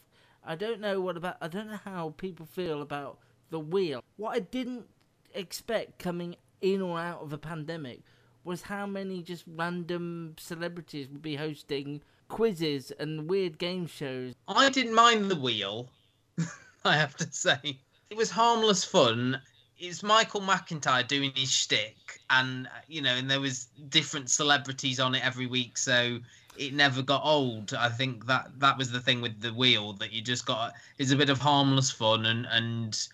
[0.43, 4.03] I don't know what about I don't know how people feel about The Wheel.
[4.17, 4.87] What I didn't
[5.33, 8.01] expect coming in or out of a pandemic
[8.43, 14.33] was how many just random celebrities would be hosting quizzes and weird game shows.
[14.47, 15.89] I didn't mind the wheel,
[16.85, 17.79] I have to say.
[18.09, 19.41] It was harmless fun.
[19.77, 24.99] It's Michael McIntyre doing his shtick, and uh, you know, and there was different celebrities
[24.99, 26.19] on it every week, so
[26.57, 27.73] it never got old.
[27.73, 30.73] I think that that was the thing with the wheel that you just got.
[30.97, 33.07] It's a bit of harmless fun, and and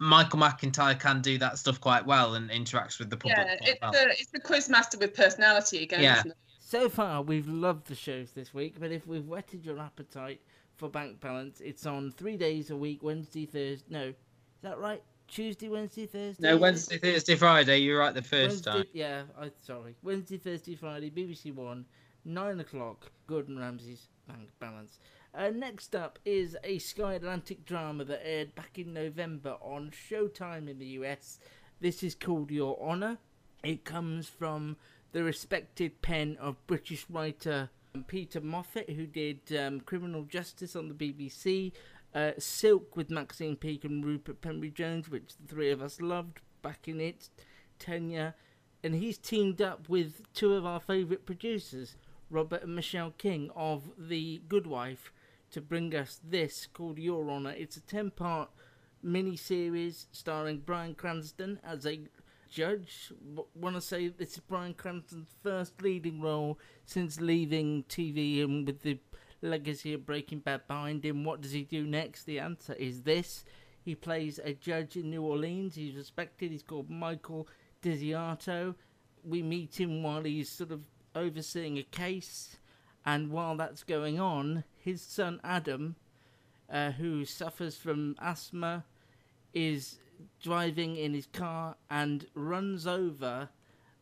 [0.00, 3.36] Michael McIntyre can do that stuff quite well and interacts with the public.
[3.36, 3.92] Yeah, quite it's well.
[3.92, 6.02] the it's the quiz master with personality again.
[6.02, 6.20] Yeah.
[6.20, 6.36] Isn't it?
[6.58, 10.40] So far, we've loved the shows this week, but if we've whetted your appetite
[10.76, 13.84] for Bank Balance, it's on three days a week Wednesday, Thursday.
[13.90, 14.14] No, is
[14.62, 15.02] that right?
[15.28, 16.48] Tuesday, Wednesday, Thursday?
[16.48, 17.78] No, Wednesday, Thursday, Friday.
[17.78, 18.84] You're right the first Wednesday, time.
[18.94, 19.96] Yeah, I sorry.
[20.02, 21.84] Wednesday, Thursday, Friday, BBC One,
[22.24, 23.10] nine o'clock.
[23.26, 24.98] Gordon Ramsay's Bank Balance.
[25.32, 30.68] Uh, next up is a Sky Atlantic drama that aired back in November on Showtime
[30.68, 31.38] in the US.
[31.80, 33.18] This is called Your Honor.
[33.62, 34.76] It comes from
[35.12, 37.70] the respected pen of British writer
[38.06, 41.72] Peter Moffat, who did um, Criminal Justice on the BBC,
[42.14, 46.40] uh, Silk with Maxine Peake and Rupert Penry Jones, which the three of us loved
[46.62, 47.30] back in its
[47.78, 48.34] tenure.
[48.82, 51.96] And he's teamed up with two of our favourite producers,
[52.30, 55.12] Robert and Michelle King of The Good Wife,
[55.50, 57.54] to bring us this called Your Honour.
[57.56, 58.50] It's a 10 part
[59.02, 62.00] mini series starring Bryan Cranston as a
[62.50, 63.12] judge.
[63.54, 68.82] Want to say this is Bryan Cranston's first leading role since leaving TV and with
[68.82, 68.98] the
[69.42, 71.24] legacy of Breaking Bad behind him.
[71.24, 72.24] What does he do next?
[72.24, 73.44] The answer is this.
[73.82, 75.74] He plays a judge in New Orleans.
[75.74, 76.50] He's respected.
[76.50, 77.48] He's called Michael
[77.82, 78.74] Desiato.
[79.24, 80.82] We meet him while he's sort of
[81.14, 82.56] overseeing a case,
[83.04, 85.96] and while that's going on, his son Adam,
[86.70, 88.84] uh, who suffers from asthma,
[89.52, 89.98] is
[90.42, 93.48] driving in his car and runs over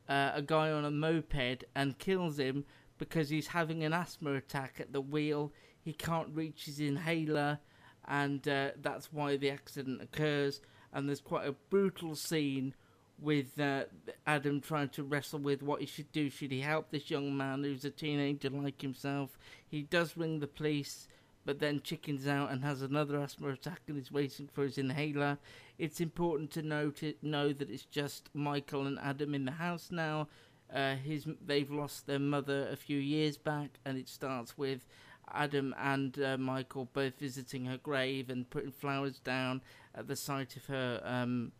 [0.08, 2.64] uh, a guy on a moped and kills him
[2.98, 5.52] because he's having an asthma attack at the wheel.
[5.80, 7.60] He can't reach his inhaler,
[8.06, 10.60] and uh, that's why the accident occurs.
[10.92, 12.74] And there's quite a brutal scene
[13.20, 13.84] with uh,
[14.26, 16.30] Adam trying to wrestle with what he should do.
[16.30, 19.38] Should he help this young man who's a teenager like himself?
[19.66, 21.08] He does ring the police,
[21.44, 25.38] but then chickens out and has another asthma attack and is waiting for his inhaler.
[25.78, 30.28] It's important to note know that it's just Michael and Adam in the house now.
[30.72, 34.86] Uh, his they've lost their mother a few years back, and it starts with
[35.32, 39.62] Adam and uh, Michael both visiting her grave and putting flowers down
[39.94, 41.52] at the site of her um,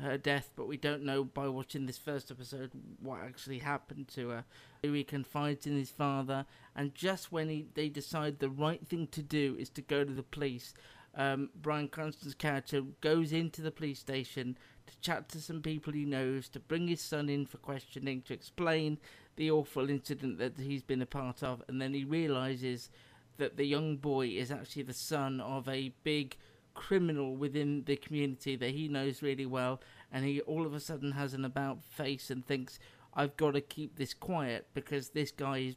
[0.00, 0.50] her death.
[0.56, 4.44] But we don't know by watching this first episode what actually happened to her.
[4.82, 9.22] He confides in his father, and just when he, they decide the right thing to
[9.22, 10.74] do is to go to the police,
[11.16, 16.04] um, Bryan Cranston's character goes into the police station to chat to some people he
[16.04, 18.98] knows, to bring his son in for questioning, to explain
[19.36, 22.90] the awful incident that he's been a part of, and then he realizes
[23.36, 26.36] that the young boy is actually the son of a big
[26.74, 29.80] criminal within the community that he knows really well,
[30.12, 32.78] and he all of a sudden has an about face and thinks,
[33.14, 35.76] I've got to keep this quiet because this guy is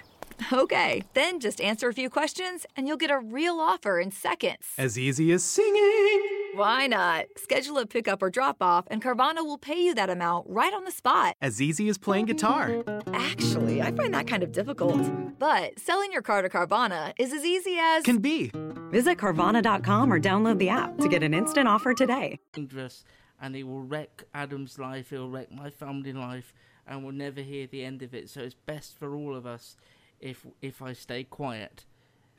[0.51, 4.65] Okay, then just answer a few questions and you'll get a real offer in seconds.
[4.77, 6.51] As easy as singing.
[6.55, 7.25] Why not?
[7.37, 10.83] Schedule a pickup or drop off, and Carvana will pay you that amount right on
[10.83, 11.35] the spot.
[11.41, 12.83] As easy as playing guitar.
[13.13, 14.99] Actually, I find that kind of difficult.
[15.39, 18.03] But selling your car to Carvana is as easy as.
[18.03, 18.51] Can be.
[18.91, 22.39] Visit Carvana.com or download the app to get an instant offer today.
[22.51, 23.05] dangerous
[23.41, 26.53] and he will wreck Adam's life, he'll wreck my family life,
[26.85, 28.29] and we'll never hear the end of it.
[28.29, 29.75] So it's best for all of us
[30.21, 31.85] if if I stay quiet.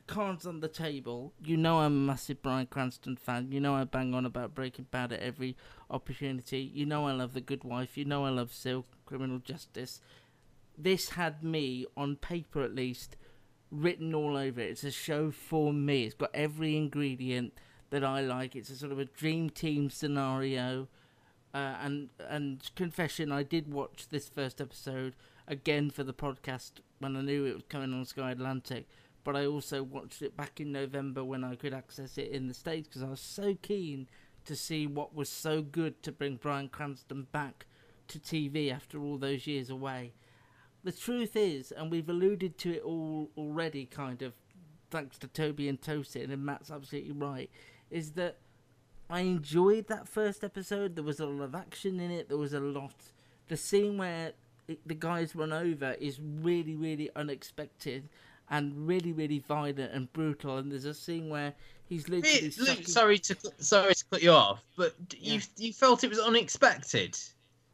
[0.05, 1.33] Cards on the table.
[1.43, 3.51] You know I'm a massive Bryan Cranston fan.
[3.51, 5.55] You know I bang on about Breaking Bad at every
[5.89, 6.59] opportunity.
[6.73, 7.97] You know I love The Good Wife.
[7.97, 10.01] You know I love Silk, Criminal Justice.
[10.77, 13.15] This had me, on paper at least,
[13.71, 14.71] written all over it.
[14.71, 16.03] It's a show for me.
[16.03, 17.53] It's got every ingredient
[17.89, 18.55] that I like.
[18.55, 20.87] It's a sort of a dream team scenario.
[21.53, 25.15] Uh, and and confession, I did watch this first episode
[25.47, 28.87] again for the podcast when I knew it was coming on Sky Atlantic.
[29.23, 32.53] But I also watched it back in November when I could access it in the
[32.53, 34.07] States because I was so keen
[34.45, 37.65] to see what was so good to bring Bryan Cranston back
[38.09, 40.13] to TV after all those years away.
[40.83, 44.33] The truth is, and we've alluded to it all already, kind of,
[44.91, 47.49] thanks to Toby and Tosin, and Matt's absolutely right,
[47.89, 48.37] is that
[49.09, 50.95] I enjoyed that first episode.
[50.95, 52.27] There was a lot of action in it.
[52.27, 52.95] There was a lot.
[53.47, 54.33] The scene where
[54.85, 58.09] the guys run over is really, really unexpected
[58.49, 60.57] and really, really violent and brutal.
[60.57, 61.53] And there's a scene where
[61.87, 62.51] he's literally.
[62.59, 67.17] Luke, sorry to sorry to cut you off, but you you felt it was unexpected.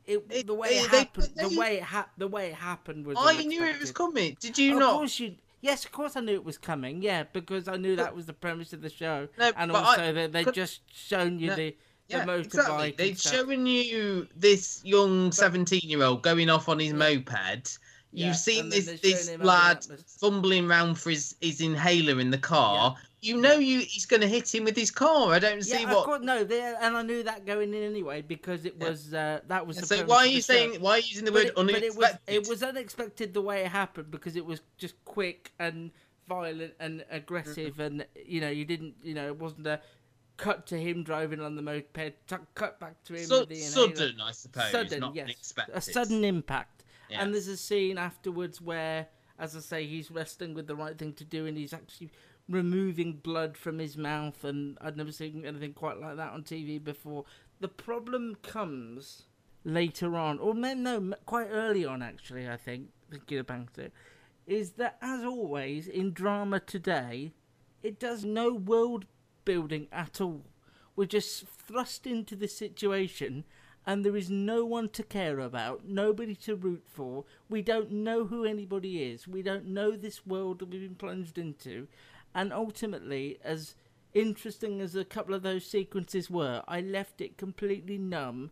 [0.05, 3.05] It, the way it they- happened, they- the way it hap- the way it happened
[3.05, 3.15] was.
[3.19, 4.37] I knew it was coming.
[4.39, 4.93] Did you of not?
[4.93, 7.03] Course you, yes, of course I knew it was coming.
[7.03, 10.11] Yeah, because I knew that was the premise of the show, No, and also I-
[10.13, 11.75] that they could- just shown you No, the
[12.09, 12.45] the Yeah, motorbike.
[12.45, 12.95] exactly.
[12.97, 17.79] They've shown you this young seventeen-year-old going off on his moped.
[18.11, 19.85] You've seen this this lad
[20.19, 22.95] fumbling round for his, his inhaler in the car.
[23.21, 25.33] You know you he's going to hit him with his car.
[25.33, 26.05] I don't see yeah, what.
[26.05, 29.67] course, no, they, and I knew that going in anyway because it was uh, that
[29.67, 29.75] was.
[29.75, 30.53] Yeah, The so why are you the show.
[30.53, 32.33] saying- why are you using the But word it, but it was unexpected?
[32.35, 35.91] it was unexpected the way it happened because it was just quick and
[36.29, 39.81] violent and aggressive and you know you didn't you know it wasn't a
[40.39, 41.93] cut to him driving on the moped
[42.27, 43.95] t- cut back to him Su- with the inhaler.
[43.95, 45.75] sudden, I suppose, sudden not yes unexpected.
[45.75, 47.21] a sudden impact Yeah.
[47.21, 51.13] and there's a scene afterwards where as I say he's wrestling with the right thing
[51.13, 52.11] to do and he's actually
[52.47, 56.83] removing blood from his mouth and I'd never seen anything quite like that on TV
[56.83, 57.25] before
[57.59, 59.23] the problem comes
[59.63, 63.91] later on or no, no quite early on actually I think thinking about it
[64.47, 67.33] is that as always in drama today
[67.83, 69.05] it does no world
[69.45, 70.43] building at all
[70.99, 73.45] we're just thrust into this situation
[73.87, 77.23] and there is no one to care about, nobody to root for.
[77.47, 79.25] We don't know who anybody is.
[79.25, 81.87] We don't know this world that we've been plunged into.
[82.35, 83.75] And ultimately, as
[84.13, 88.51] interesting as a couple of those sequences were, I left it completely numb.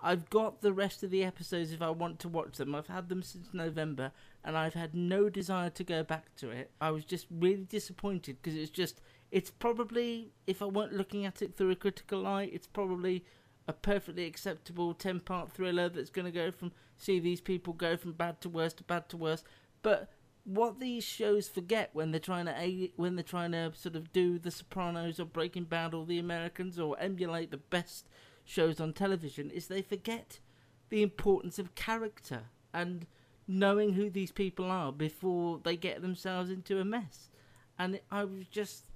[0.00, 2.76] I've got the rest of the episodes if I want to watch them.
[2.76, 4.12] I've had them since November
[4.44, 6.70] and I've had no desire to go back to it.
[6.80, 9.00] I was just really disappointed because it's just,
[9.30, 13.24] it's probably, if I weren't looking at it through a critical eye, it's probably
[13.66, 17.96] a perfectly acceptable 10 part thriller that's going to go from see these people go
[17.96, 19.44] from bad to worse to bad to worse.
[19.82, 20.10] But
[20.44, 24.38] what these shows forget when they're trying to when they're trying to sort of do
[24.38, 28.08] the sopranos or breaking bad or the americans or emulate the best
[28.46, 30.40] shows on television is they forget
[30.88, 33.06] the importance of character and
[33.46, 37.30] knowing who these people are before they get themselves into a mess.
[37.78, 38.87] And i was just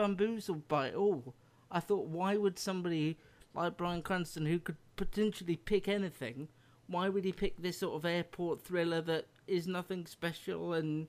[0.00, 1.34] bamboozled by it all
[1.70, 3.16] i thought why would somebody
[3.54, 6.48] like Bryan Cranston, who could potentially pick anything,
[6.86, 10.72] why would he pick this sort of airport thriller that is nothing special?
[10.74, 11.08] And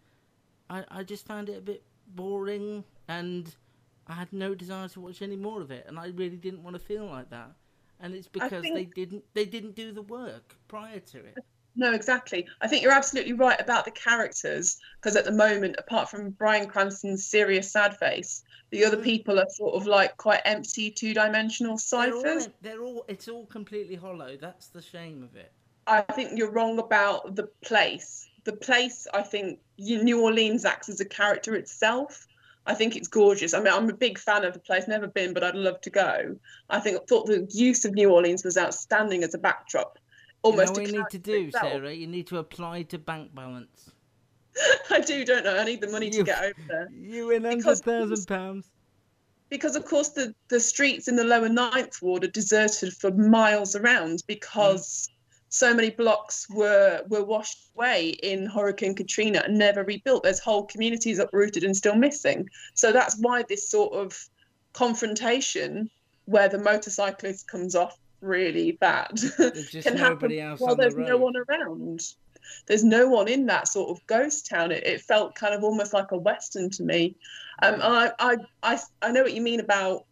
[0.69, 3.55] I, I just found it a bit boring, and
[4.07, 6.75] I had no desire to watch any more of it, and I really didn't want
[6.75, 7.51] to feel like that.
[7.99, 11.37] And it's because think- they didn't they didn't do the work prior to it.
[11.75, 12.47] No, exactly.
[12.59, 16.67] I think you're absolutely right about the characters because at the moment, apart from Bryan
[16.67, 19.05] Cranston's serious sad face, the other mm-hmm.
[19.05, 22.49] people are sort of like quite empty, two-dimensional They're all, ciphers.
[22.61, 24.37] they're all it's all completely hollow.
[24.39, 25.51] That's the shame of it.
[25.87, 28.27] I think you're wrong about the place.
[28.43, 32.27] The place, I think, New Orleans acts as a character itself.
[32.65, 33.53] I think it's gorgeous.
[33.53, 34.87] I mean, I'm a big fan of the place.
[34.87, 36.35] Never been, but I'd love to go.
[36.69, 39.97] I think thought the use of New Orleans was outstanding as a backdrop.
[40.43, 41.71] Almost you know what you need to do, itself.
[41.71, 41.93] Sarah?
[41.93, 43.91] You need to apply to bank balance.
[44.89, 45.59] I do, don't I?
[45.59, 46.89] I need the money to get over there.
[46.99, 48.69] You win hundred thousand pounds.
[49.49, 53.75] because of course the, the streets in the lower ninth ward are deserted for miles
[53.75, 55.13] around because mm.
[55.49, 60.65] so many blocks were were washed away in hurricane katrina and never rebuilt there's whole
[60.65, 64.17] communities uprooted and still missing so that's why this sort of
[64.73, 65.89] confrontation
[66.25, 71.17] where the motorcyclist comes off really bad just can happen while on the there's no
[71.17, 72.13] one around
[72.67, 74.71] there's no one in that sort of ghost town.
[74.71, 77.15] It, it felt kind of almost like a western to me.
[77.61, 80.05] Um, I, I, I, I know what you mean about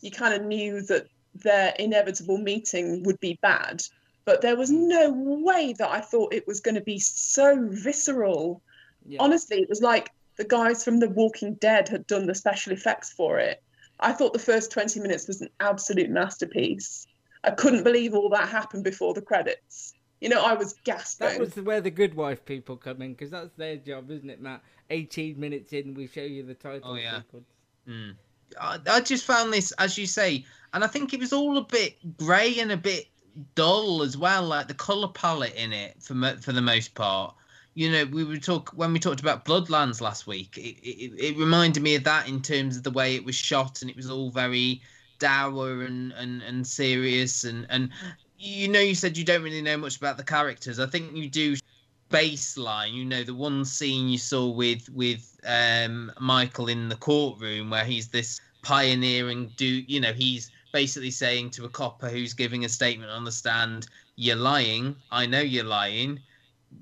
[0.00, 3.82] you kind of knew that their inevitable meeting would be bad,
[4.24, 8.62] but there was no way that I thought it was going to be so visceral.
[9.18, 13.12] Honestly, it was like the guys from The Walking Dead had done the special effects
[13.12, 13.62] for it.
[14.00, 17.06] I thought the first 20 minutes was an absolute masterpiece.
[17.44, 19.94] I couldn't believe all that happened before the credits.
[20.20, 21.28] You know, I was gasping.
[21.28, 24.40] That was where the good wife people come in because that's their job, isn't it,
[24.40, 24.62] Matt?
[24.90, 27.18] 18 minutes in, we show you the title Oh, yeah.
[27.18, 27.46] sequence.
[27.88, 28.14] Mm.
[28.60, 31.64] I, I just found this, as you say, and I think it was all a
[31.64, 33.06] bit grey and a bit
[33.54, 37.34] dull as well, like the colour palette in it for mo- for the most part.
[37.74, 40.56] you know, we were talk when we talked about Bloodlands last week.
[40.56, 43.82] It, it, it reminded me of that in terms of the way it was shot,
[43.82, 44.80] and it was all very
[45.18, 47.44] dour and and and serious.
[47.44, 47.90] And and
[48.38, 50.78] you know, you said you don't really know much about the characters.
[50.78, 51.56] I think you do
[52.10, 52.92] baseline.
[52.92, 57.84] You know, the one scene you saw with with um, Michael in the courtroom where
[57.84, 62.68] he's this pioneering dude You know, he's basically saying to a copper who's giving a
[62.68, 64.96] statement on the stand, "You're lying.
[65.10, 66.20] I know you're lying."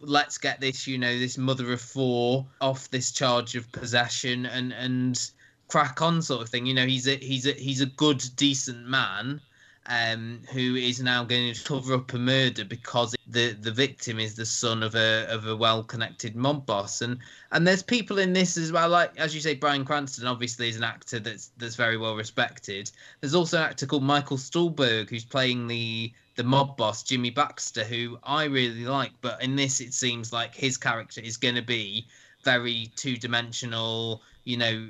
[0.01, 4.73] let's get this, you know, this mother of four off this charge of possession and
[4.73, 5.31] and
[5.73, 6.67] crack on sort of thing.
[6.67, 9.41] You know, he's a he's a he's a good, decent man
[9.87, 14.35] um, who is now going to cover up a murder because the the victim is
[14.35, 17.01] the son of a of a well connected mob boss.
[17.01, 17.17] And
[17.53, 20.77] and there's people in this as well, like as you say, Bryan Cranston obviously is
[20.77, 22.91] an actor that's that's very well respected.
[23.23, 27.85] There's also an actor called Michael Stuhlbarg who's playing the the mob boss Jimmy Baxter,
[27.85, 31.63] who I really like, but in this it seems like his character is going to
[31.63, 32.07] be
[32.45, 34.21] very two dimensional.
[34.45, 34.89] You know,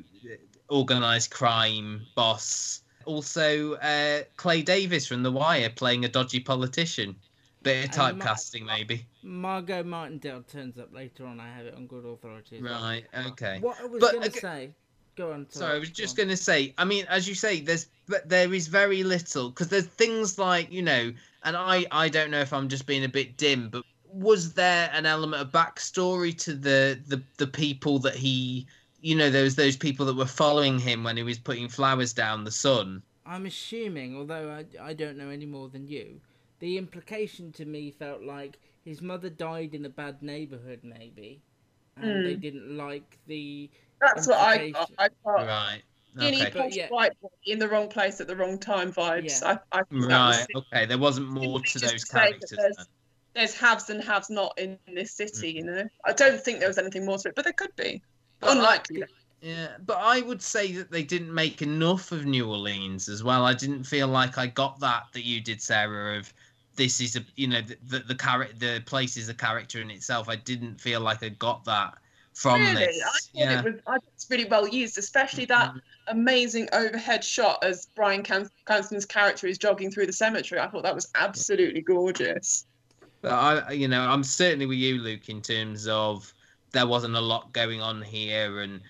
[0.73, 2.83] organized crime boss.
[3.05, 7.15] Also, uh, Clay Davis from The Wire playing a dodgy politician.
[7.63, 9.07] Bit of typecasting, Mar- maybe.
[9.23, 11.39] Margot Martindale turns up later on.
[11.39, 12.61] I have it on good authority.
[12.61, 13.05] Right.
[13.29, 13.59] Okay.
[13.61, 14.71] What I was going to aga- say.
[15.15, 15.47] Go on.
[15.51, 16.75] Sorry, I was just going to say.
[16.79, 20.73] I mean, as you say, there's but there is very little because there's things like
[20.73, 21.13] you know,
[21.45, 24.91] and I I don't know if I'm just being a bit dim, but was there
[24.93, 28.67] an element of backstory to the the the people that he
[29.03, 32.13] you know there was those people that were following him when he was putting flowers
[32.13, 33.03] down the sun.
[33.27, 36.21] I'm assuming, although I, I don't know any more than you,
[36.61, 41.41] the implication to me felt like his mother died in a bad neighborhood, maybe,
[41.97, 42.41] and they Mm.
[42.41, 43.69] didn't like the.
[44.01, 44.91] That's what I got.
[44.99, 45.83] I got Right.
[46.17, 46.51] skinny, Okay.
[46.51, 49.43] posh white boy in the wrong place at the wrong time vibes.
[49.43, 50.47] I, I think Right.
[50.55, 50.87] Okay.
[50.87, 52.51] There wasn't more to those to say that characters.
[52.59, 52.87] there's, then.
[53.35, 55.89] there's haves and haves not in this city, you know.
[56.05, 58.03] I don't think there was anything more to it, but there could be.
[58.43, 59.05] Unlikely.
[59.41, 63.45] Yeah, but I would say that they didn't make enough of New Orleans as well.
[63.45, 66.19] I didn't feel like I got that that you did, Sarah.
[66.19, 66.33] Of
[66.77, 69.91] this is a you know the the, the character the place is a character in
[69.91, 70.29] itself.
[70.29, 71.95] I didn't feel like I got that
[72.35, 73.03] from really, this.
[73.03, 73.59] I thought yeah.
[73.59, 73.75] it was.
[73.87, 75.79] I thought it's really well used, especially that mm-hmm.
[76.19, 80.61] amazing overhead shot as Bryan Can- Cranston's character is jogging through the cemetery.
[80.61, 82.67] I thought that was absolutely gorgeous.
[83.23, 86.33] But I, you know, I'm certainly with you, Luke, in terms of
[86.73, 88.81] there wasn't a lot going on here, and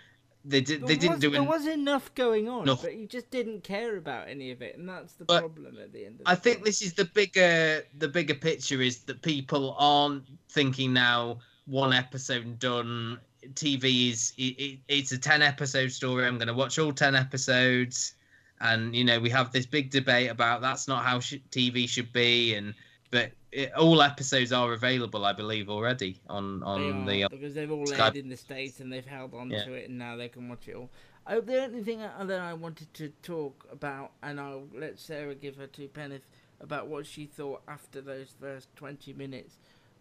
[0.44, 0.86] they did.
[0.86, 4.28] They didn't was, do there was enough going on, but he just didn't care about
[4.28, 6.82] any of it, and that's the But problem at the end of I think this
[6.82, 13.18] is the bigger the bigger picture is that people aren't thinking now one episode done.
[13.54, 16.26] TV is it, it, it's a ten episode story.
[16.26, 18.14] I'm going to watch all ten episodes,
[18.60, 22.12] and you know we have this big debate about that's not how sh- TV should
[22.12, 22.74] be, and
[23.10, 27.54] but it, all episodes are available, I believe, already on on They the uh, because
[27.54, 29.64] they've all aired in the states and they've held on Yeah.
[29.64, 30.90] to it, and now they can watch it all.
[31.26, 35.56] Oh, the only thing that I wanted to talk about, and I'll let Sarah give
[35.56, 36.22] her two pennies
[36.60, 39.58] about what she thought after those first twenty minutes,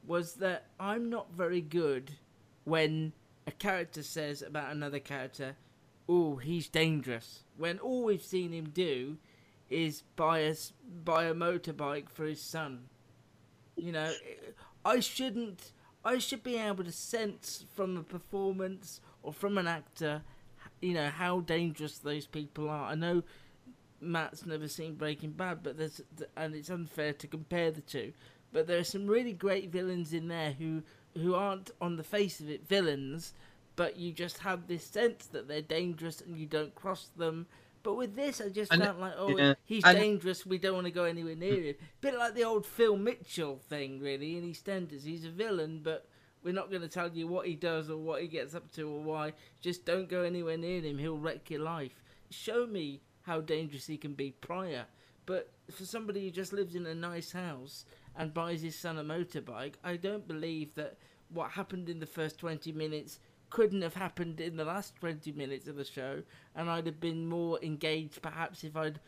[0.07, 2.11] was that I'm not very good
[2.63, 3.13] when
[3.45, 5.57] a character says about another character,
[6.07, 9.17] "Oh, he's dangerous," when all we've seen him do
[9.69, 10.55] is buy a
[11.03, 12.87] buy a motorbike for his son.
[13.75, 14.11] You know,
[14.85, 15.71] I shouldn't.
[16.03, 20.23] I should be able to sense from a performance or from an actor,
[20.81, 22.85] you know, how dangerous those people are.
[22.85, 23.21] I know
[23.99, 26.01] Matt's never seen Breaking Bad, but there's
[26.35, 28.13] and it's unfair to compare the two.
[28.51, 30.83] But there are some really great villains in there who
[31.15, 33.33] who aren't on the face of it villains,
[33.75, 37.47] but you just have this sense that they're dangerous and you don't cross them.
[37.83, 40.45] But with this, I just And- felt like, oh, yeah, he's and- dangerous.
[40.45, 41.75] We don't want to go anywhere near him.
[42.01, 45.03] Bit like the old Phil Mitchell thing, really, in EastEnders.
[45.03, 46.07] He's a villain, but
[46.43, 48.83] we're not going to tell you what he does or what he gets up to
[48.89, 49.33] or why.
[49.61, 50.97] Just don't go anywhere near him.
[50.97, 52.03] He'll wreck your life.
[52.29, 54.85] Show me how dangerous he can be prior.
[55.25, 59.03] But for somebody who just lives in a nice house and buys his son a
[59.03, 60.97] motorbike, I don't believe that
[61.29, 63.19] what happened in the first 20 minutes
[63.51, 66.23] couldn't have happened in the last 20 minutes of the show,
[66.55, 68.99] and I'd have been more engaged perhaps if I'd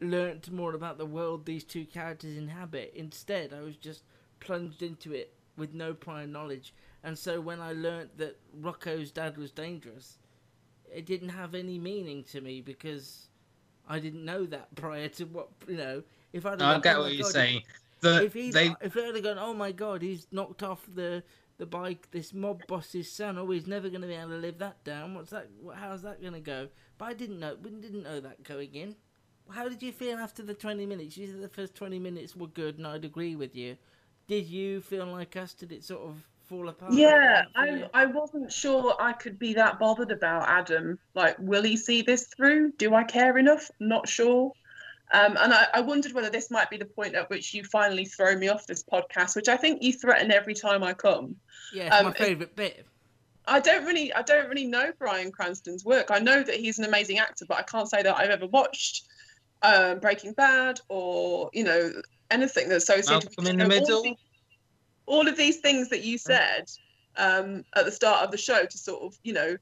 [0.00, 2.92] learnt more about the world these two characters inhabit.
[2.94, 4.02] Instead, I was just
[4.40, 9.38] plunged into it with no prior knowledge, and so when I learnt that Rocco's dad
[9.38, 10.18] was dangerous,
[10.92, 13.28] it didn't have any meaning to me because
[13.88, 16.02] I didn't know that prior to what you know.
[16.32, 17.62] If I'd have I get "Oh what my you're God," saying.
[18.00, 21.22] The, if he they if I'd have gone, oh my god, he's knocked off the
[21.58, 23.38] the bike, this mob boss's son.
[23.38, 25.14] Oh, he's never going to be able to live that down.
[25.14, 25.48] What's that?
[25.74, 26.68] How's that going to go?
[26.98, 27.56] But I didn't know.
[27.62, 28.96] We didn't know that going in.
[29.50, 31.16] How did you feel after the twenty minutes?
[31.16, 33.76] You said the first twenty minutes were good, and I'd agree with you.
[34.26, 35.54] Did you feel like us?
[35.54, 36.16] Did it sort of
[36.48, 36.92] fall apart.
[36.92, 37.86] Yeah, I you?
[37.94, 40.98] I wasn't sure I could be that bothered about Adam.
[41.14, 42.72] Like, will he see this through?
[42.72, 43.70] Do I care enough?
[43.80, 44.52] Not sure.
[45.12, 48.04] Um, and I, I wondered whether this might be the point at which you finally
[48.06, 51.36] throw me off this podcast, which I think you threaten every time I come.
[51.72, 52.84] Yeah, Um, my favourite bit.
[53.48, 56.10] I don't really I don't really know Bryan Cranston's work.
[56.10, 59.02] I know that he's an amazing actor, but I can't say that I've ever watched
[59.62, 61.92] um, Breaking Bad or you know
[62.32, 64.02] anything that's associated Malcolm with in the you all of Middle?
[64.02, 64.16] these-
[65.06, 66.64] all of these things that you said
[67.16, 69.56] um, at the start of the show to sort of you know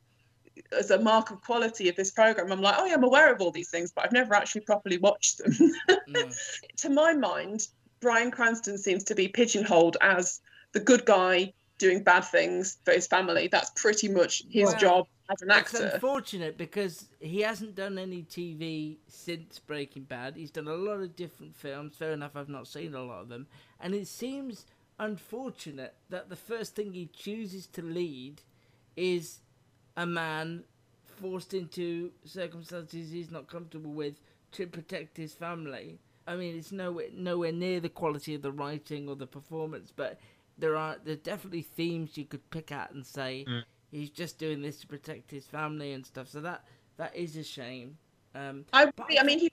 [0.76, 3.40] as a mark of quality of this program i'm like oh yeah i'm aware of
[3.40, 5.52] all these things but i've never actually properly watched them
[6.08, 6.36] mm.
[6.76, 7.68] to my mind
[8.00, 10.40] bryan cranston seems to be pigeonholed as
[10.72, 15.06] the good guy doing bad things for his family that's pretty much his Well, job
[15.30, 20.36] as an It's actor unfortunate because he hasn't done any TV since Breaking Bad.
[20.36, 21.96] He's done a lot of different films.
[21.96, 23.46] Fair enough, I've not seen a lot of them.
[23.80, 24.66] And it seems
[24.98, 28.42] unfortunate that the first thing he chooses to lead
[28.96, 29.40] is
[29.96, 30.64] a man
[31.20, 34.20] forced into circumstances he's not comfortable with
[34.52, 35.98] to protect his family.
[36.26, 40.18] I mean, it's nowhere nowhere near the quality of the writing or the performance, but
[40.58, 43.64] there are there's definitely themes you could pick at and say Mm.
[43.90, 46.28] he's just doing this to protect his family and stuff.
[46.28, 46.64] So that
[46.96, 47.96] that is a shame.
[48.34, 49.50] Um, I, I mean, he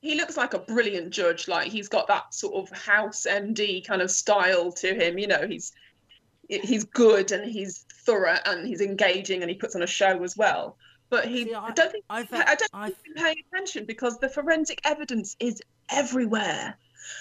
[0.00, 1.48] he looks like a brilliant judge.
[1.48, 5.18] Like he's got that sort of house MD kind of style to him.
[5.18, 5.72] You know, he's
[6.50, 10.36] he's good and he's thorough and he's engaging and he puts on a show as
[10.36, 10.76] well.
[11.08, 14.80] But he, I, don't think I, don't think he's been paying attention because the forensic
[14.84, 16.76] evidence is everywhere,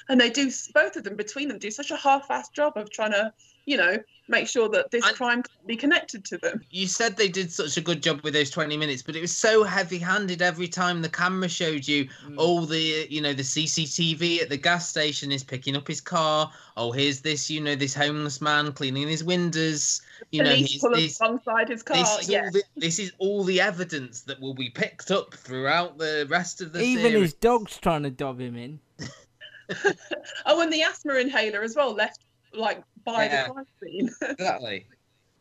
[0.07, 3.13] and they do both of them between them do such a half-assed job of trying
[3.13, 3.33] to,
[3.69, 3.97] you know,
[4.27, 6.59] make sure that this crime can't be connected to them.
[6.71, 9.35] You said they did such a good job with those 20 minutes, but it was
[9.35, 12.37] so heavy-handed every time the camera showed you mm.
[12.37, 16.51] all the, you know, the CCTV at the gas station is picking up his car.
[16.77, 20.01] Oh, here's this, you know, this homeless man cleaning his windows.
[20.31, 21.97] You know, Police he's, pull up he's, alongside his car.
[21.97, 22.41] this, is yeah.
[22.45, 26.59] all the, this is all the evidence that will be picked up throughout the rest
[26.61, 27.21] of the even series.
[27.21, 28.79] his dog's trying to dob him in.
[30.45, 32.21] Oh, and the asthma inhaler as well, left
[32.53, 33.47] like by Yeah.
[33.47, 34.09] the crime scene.
[34.21, 34.85] Exactly.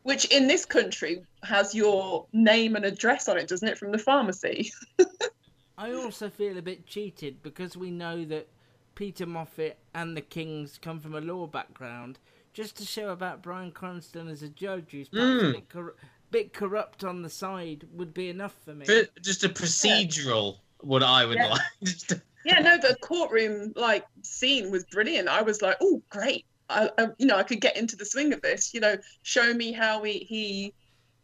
[0.03, 3.97] Which in this country has your name and address on it, doesn't it, from the
[3.97, 4.71] pharmacy?
[5.77, 8.47] I also feel a bit cheated because we know that
[8.95, 12.19] Peter Moffat and the Kings come from a law background.
[12.53, 15.53] Just to show about Bryan Cranston as a judge who's perhaps a Mm.
[15.53, 15.95] bit, cor-
[16.31, 18.85] bit corrupt on the side would be enough for me.
[19.21, 21.47] Just a procedural, what I would Yeah.
[21.49, 21.61] like.
[22.45, 25.27] yeah, no, the courtroom like scene was brilliant.
[25.29, 26.45] I was like, oh, great.
[26.69, 28.73] I, I, you know, I could get into the swing of this.
[28.73, 30.73] You know, show me how he he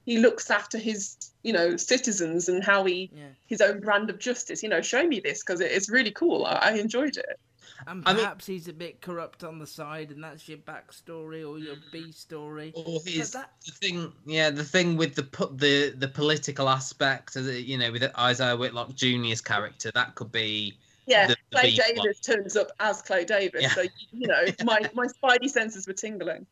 [0.06, 3.12] he looks after his you know citizens and how he
[3.48, 4.64] his own brand of justice.
[4.64, 6.46] You know, show me this because it, it's really cool.
[6.46, 7.40] I, I enjoyed it.
[7.88, 11.48] And I mean- perhaps he's a bit corrupt on the side, and that's your backstory
[11.48, 12.72] or your B story.
[12.74, 16.70] Or But his that- the thing, yeah, the thing with the pu- the the political
[16.70, 20.78] aspect of the, you know, with Isaiah Whitlock Jr.'s character, that could be
[21.08, 21.72] Yeah, the, the Clay.
[21.76, 23.70] Davis turns up as Clay Davis, Yeah.
[23.70, 26.46] so you know my my spidey senses were tingling.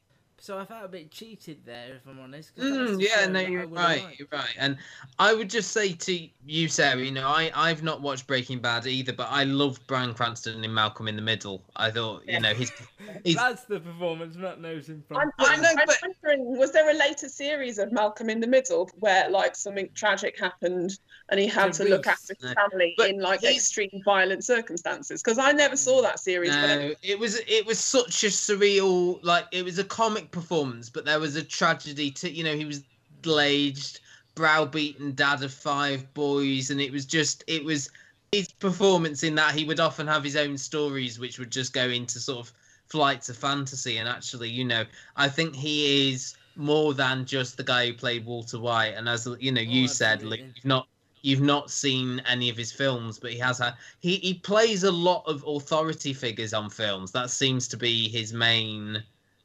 [0.43, 2.53] So I felt a bit cheated there, if I'm honest.
[2.57, 4.19] Mm, yeah, show no, you're right, liked.
[4.19, 4.53] you're right.
[4.57, 4.75] And
[5.17, 8.85] I would just say to you, Sarah, you know, I I've not watched Breaking Bad
[8.85, 11.63] either, but I loved Bryan Cranston in Malcolm in the Middle.
[11.77, 12.73] I thought, you know, his,
[13.23, 15.15] his That's the performance Matt knows him from.
[15.15, 19.29] I'm, I'm, I'm wondering, was there a later series of Malcolm in the Middle where
[19.29, 22.53] like something tragic happened and he had to look after his No.
[22.69, 25.23] family But in like he's- extreme violent circumstances?
[25.23, 26.49] Because I never saw that series.
[26.49, 30.31] but I- No, it was it was such a surreal like it was a comic
[30.33, 32.83] performance, but there was a tragedy to you know he was
[33.23, 34.01] middle-aged,
[34.35, 37.89] browbeaten dad of five boys, and it was just it was
[38.33, 41.85] his performance in that he would often have his own stories which would just go
[41.85, 42.53] into sort of
[42.87, 44.83] flights of fantasy, and actually you know
[45.15, 49.27] I think he is more than just the guy who played Walter White, and as
[49.39, 50.87] you know oh, you said, Luke, you've not
[51.21, 54.91] you've not seen any of his films, but he has had he he plays a
[54.91, 57.11] lot of authority figures on films.
[57.11, 59.01] That seems to be his main,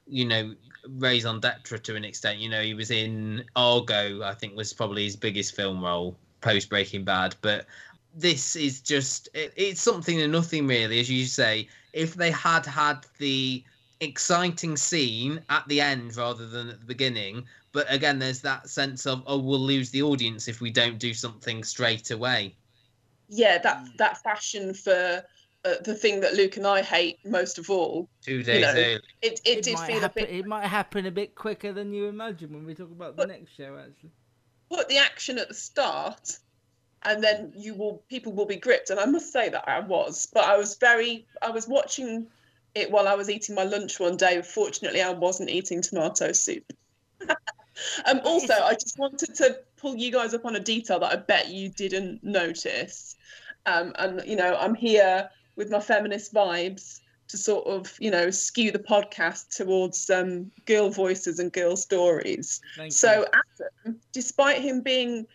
[0.07, 0.55] you know,
[0.97, 2.39] raison d'etre to an extent.
[2.39, 6.69] You know, he was in Argo, I think was probably his biggest film role post
[6.69, 7.67] Breaking Bad, but
[8.15, 11.69] this is just it, it's something and nothing really, as you say.
[11.93, 13.63] If they had had the
[14.01, 19.07] exciting scene at the end rather than at the beginning, but again, there's that sense
[19.07, 22.55] of oh, we'll lose the audience if we don't do something straight away.
[23.29, 25.23] yeah, that that fashion for
[25.69, 28.09] uh, the thing that Luke and I hate most of all.
[28.23, 29.01] Two days know, early.
[29.23, 31.93] It it, did might feel a happen, bit it might happen a bit quicker than
[31.93, 33.77] you imagine when we talk about the next show.
[33.77, 34.11] Actually,
[34.71, 36.39] put the action at the start
[37.05, 40.27] and then you will people will be gripped and i must say that i was
[40.35, 42.27] but i was very i was watching
[42.75, 46.65] it while i was eating my lunch one day fortunately i wasn't eating tomato soup
[48.07, 51.17] um, also, I just wanted to pull you guys up on a detail that I
[51.17, 53.17] bet you didn't notice.
[53.67, 58.31] Um, and you know, I'm here with my feminist vibes to sort of, you know,
[58.31, 62.61] skew the podcast towards um, girl voices and girl stories.
[62.77, 63.27] Thank so you.
[63.85, 65.27] Adam, despite him being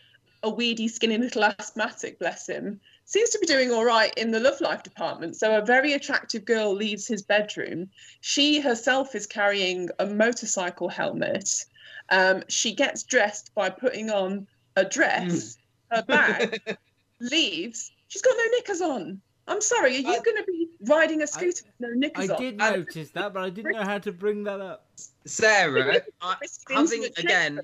[0.42, 4.40] a weedy, skinny little asthmatic, bless him, seems to be doing all right in the
[4.40, 5.36] love life department.
[5.36, 7.90] So a very attractive girl leaves his bedroom.
[8.22, 11.50] She herself is carrying a motorcycle helmet.
[12.10, 15.58] Um, she gets dressed by putting on a dress,
[15.92, 16.78] her bag,
[17.20, 17.92] leaves.
[18.08, 19.22] She's got no knickers on.
[19.48, 22.42] I'm sorry, are you going to be riding a scooter with no I knickers on?
[22.42, 24.86] did notice that, but I didn't know how to bring that up.
[25.26, 27.60] Sarah, I, Risk having intimate again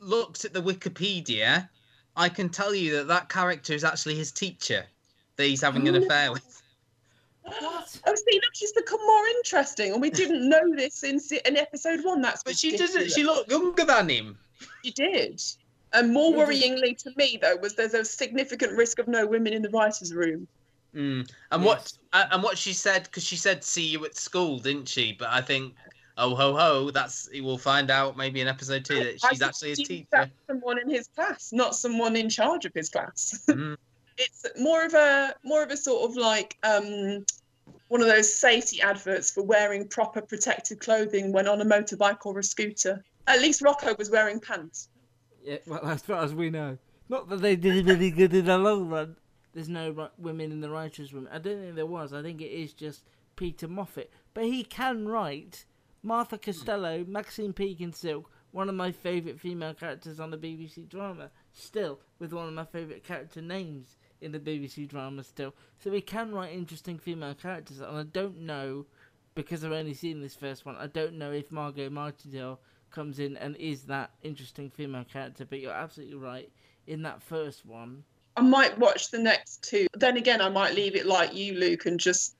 [0.00, 1.68] looked at the Wikipedia,
[2.16, 4.84] I can tell you that that character is actually his teacher
[5.36, 6.62] that he's having an affair with.
[7.44, 7.98] What?
[8.06, 12.04] Oh, see, look, she's become more interesting, and we didn't know this in in episode
[12.04, 12.20] one.
[12.20, 12.94] That's But she ridiculous.
[12.94, 13.12] didn't.
[13.12, 14.38] She looked younger than him.
[14.84, 15.42] She did.
[15.92, 19.62] And more worryingly to me, though, was there's a significant risk of no women in
[19.62, 20.46] the writers' room.
[20.94, 21.30] Mm.
[21.50, 24.88] And what uh, and what she said because she said see you at school, didn't
[24.88, 25.12] she?
[25.18, 25.74] But I think
[26.18, 29.42] oh ho ho, that's we'll find out maybe in episode two that I she's think
[29.42, 30.06] actually his teacher.
[30.10, 33.42] that's someone in his class, not someone in charge of his class.
[33.48, 33.76] Mhm.
[34.18, 37.24] it's more of a more of a sort of like um,
[37.88, 42.38] one of those safety adverts for wearing proper protective clothing when on a motorbike or
[42.38, 43.02] a scooter.
[43.26, 44.88] At least Rocco was wearing pants.
[45.42, 46.76] Yeah, well, as far as we know.
[47.08, 49.16] Not that they did really good in the long run.
[49.52, 51.28] There's no women in the writers' room.
[51.30, 52.12] I don't think there was.
[52.12, 53.04] I think it is just
[53.36, 54.10] Peter Moffat.
[54.34, 55.64] But he can write.
[56.04, 57.54] Martha Costello, Maxine
[57.92, 62.54] Silk, one of my favourite female characters on the BBC drama, still with one of
[62.54, 65.54] my favourite character names in the BBC drama still.
[65.78, 68.86] So he can write interesting female characters, and I don't know
[69.34, 70.76] because I've only seen this first one.
[70.76, 75.44] I don't know if Margot Martindale comes in and is that interesting female character.
[75.44, 76.50] But you're absolutely right.
[76.86, 78.04] In that first one,
[78.36, 79.86] I might watch the next two.
[79.94, 82.36] Then again, I might leave it like you, Luke, and just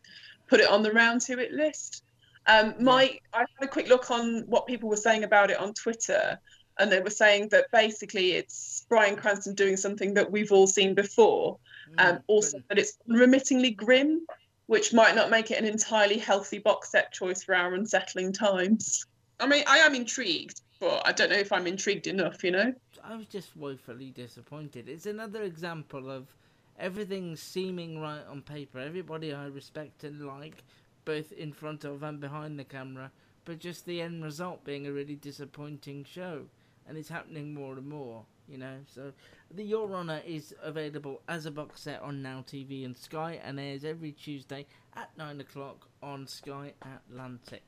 [0.49, 2.03] put it on the round to it list.
[2.47, 5.74] Um, my, I had a quick look on what people were saying about it on
[5.74, 6.38] Twitter,
[6.78, 10.95] and they were saying that basically it's Bryan Cranston doing something that we've all seen
[10.95, 11.59] before,
[11.99, 14.26] and also that it's unremittingly grim,
[14.66, 19.05] which might not make it an entirely healthy box set choice for our unsettling times.
[19.38, 22.72] I mean, I am intrigued, but I don't know if I'm intrigued enough, you know?
[23.05, 24.88] I was just woefully disappointed.
[24.88, 26.34] It's another example of
[26.78, 28.78] everything seeming right on paper.
[28.78, 30.62] Everybody I respect and like,
[31.05, 33.11] both in front of and behind the camera,
[33.44, 36.42] but just the end result being a really disappointing show.
[36.86, 38.78] And it's happening more and more, you know.
[38.92, 39.12] So,
[39.50, 43.59] The Your Honor is available as a box set on Now TV and Sky and
[43.59, 47.62] airs every Tuesday at 9 o'clock on Sky Atlantic.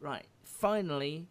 [0.00, 1.28] Right, finally,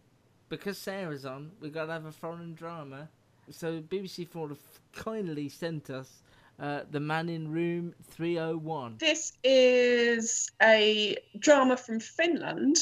[0.49, 3.09] because Sarah's on, we've got to have a foreign drama.
[3.51, 4.59] So BBC Four have
[4.93, 6.21] kindly sent us
[6.59, 8.97] uh, The Man in Room 301.
[8.99, 12.77] This is a drama from Finland,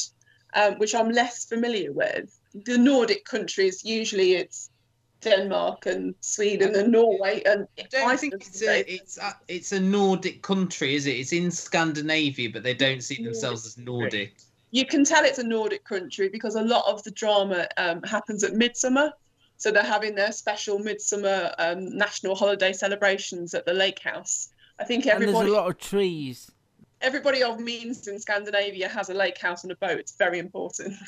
[0.54, 2.40] um, which I'm less familiar with.
[2.54, 4.70] The Nordic countries, usually it's
[5.22, 9.80] Denmark and Sweden and Norway and I don't think it's a, it's a, it's a
[9.80, 11.12] Nordic country, is it?
[11.12, 14.36] It's in Scandinavia, but they don't see themselves as Nordic.
[14.72, 18.44] you can tell it's a Nordic country because a lot of the drama um, happens
[18.44, 19.14] at midsummer.
[19.58, 24.50] So they're having their special midsummer um, national holiday celebrations at the lake house.
[24.80, 25.38] I think everybody.
[25.38, 26.52] And there's a lot of trees.
[27.02, 30.00] everybody of means in Scandinavia has a lake house and a boat.
[30.00, 30.96] It's very important.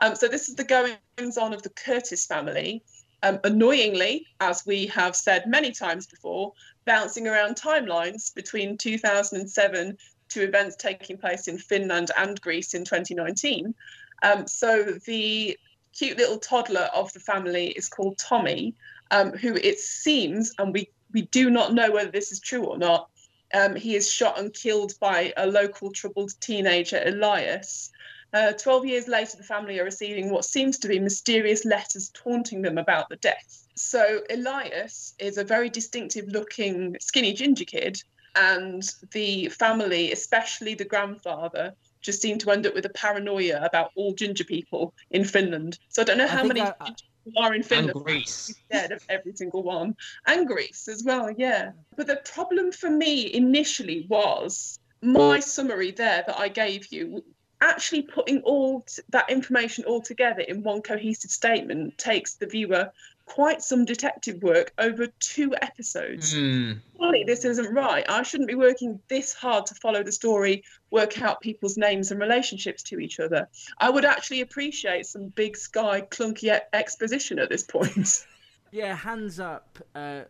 [0.00, 2.82] Um, so this is the goings on of the Curtis family.
[3.22, 6.54] Um, annoyingly, as we have said many times before,
[6.86, 9.98] bouncing around timelines between 2007
[10.30, 13.74] to events taking place in Finland and Greece in 2019.
[14.22, 15.58] Um, so the
[15.96, 18.74] cute little toddler of the family is called Tommy,
[19.10, 22.78] um, who it seems, and we, we do not know whether this is true or
[22.78, 23.08] not,
[23.54, 27.90] um, he is shot and killed by a local troubled teenager, Elias.
[28.34, 32.60] Uh, 12 years later, the family are receiving what seems to be mysterious letters taunting
[32.60, 33.66] them about the death.
[33.74, 38.02] So, Elias is a very distinctive looking, skinny ginger kid,
[38.36, 38.82] and
[39.12, 44.14] the family, especially the grandfather, just seem to end up with a paranoia about all
[44.14, 45.78] ginger people in Finland.
[45.88, 47.96] So, I don't know how many I- ginger people are in Finland.
[47.96, 48.54] And Greece.
[48.68, 49.96] Scared of every single one,
[50.26, 51.72] and Greece as well, yeah.
[51.96, 57.24] But the problem for me initially was my summary there that I gave you.
[57.60, 62.92] Actually, putting all t- that information all together in one cohesive statement takes the viewer
[63.28, 66.34] quite some detective work over two episodes.
[66.34, 66.80] Mm.
[66.96, 68.04] Surely this isn't right.
[68.08, 72.18] I shouldn't be working this hard to follow the story, work out people's names and
[72.18, 73.46] relationships to each other.
[73.78, 78.26] I would actually appreciate some big sky clunky exposition at this point.
[78.70, 79.78] Yeah, hands up.
[79.94, 80.24] Uh,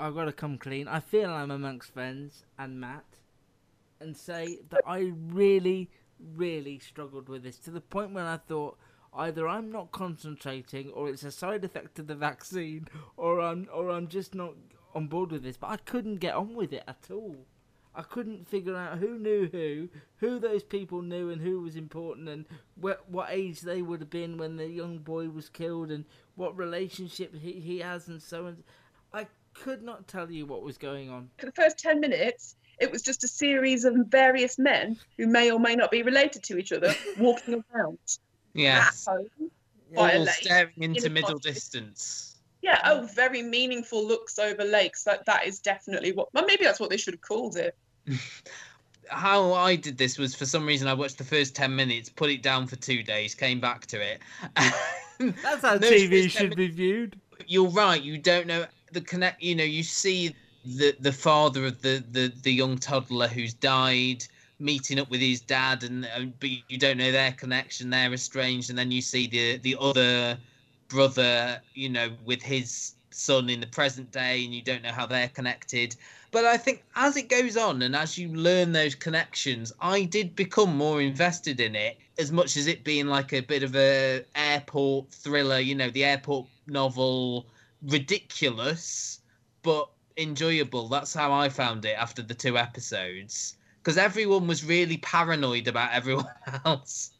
[0.00, 0.88] I've got to come clean.
[0.88, 3.04] I feel I'm amongst friends and Matt,
[4.00, 5.90] and say that I really,
[6.36, 8.78] really struggled with this to the point when I thought
[9.14, 13.90] either I'm not concentrating, or it's a side effect of the vaccine, or I'm or
[13.90, 14.54] I'm just not
[14.94, 15.56] on board with this.
[15.56, 17.36] But I couldn't get on with it at all.
[17.94, 19.88] I couldn't figure out who knew who,
[20.18, 22.44] who those people knew, and who was important, and
[22.76, 26.04] what age they would have been when the young boy was killed, and
[26.34, 28.62] what relationship he, he has, and so on.
[29.12, 31.30] I could not tell you what was going on.
[31.38, 35.50] For the first 10 minutes, it was just a series of various men who may
[35.50, 37.98] or may not be related to each other walking around.
[38.56, 39.06] Yes.
[39.06, 39.50] at home
[39.94, 41.54] by All lake staring into a middle cottage.
[41.54, 42.36] distance.
[42.62, 45.04] Yeah, oh, very meaningful looks over lakes.
[45.04, 46.32] That that is definitely what.
[46.34, 47.76] Well, maybe that's what they should have called it.
[49.08, 52.28] How I did this was for some reason I watched the first 10 minutes, put
[52.28, 54.20] it down for two days, came back to it.
[55.20, 57.20] That's how TV should be viewed.
[57.46, 60.34] You're right, you don't know the connect, you know, you see
[60.64, 64.24] the the father of the the, the young toddler who's died
[64.58, 68.70] meeting up with his dad and, and but you don't know their connection they're estranged
[68.70, 70.38] and then you see the the other
[70.88, 75.06] brother you know with his son in the present day and you don't know how
[75.06, 75.96] they're connected.
[76.32, 80.36] But i think as it goes on and as you learn those connections i did
[80.36, 84.24] become more invested in it as much as it being like a bit of a
[84.34, 87.46] airport thriller you know the airport novel
[87.82, 89.20] ridiculous
[89.62, 89.88] but
[90.18, 90.88] enjoyable.
[90.88, 93.56] That's how i found it after the two episodes
[93.86, 96.26] because everyone was really paranoid about everyone
[96.64, 97.12] else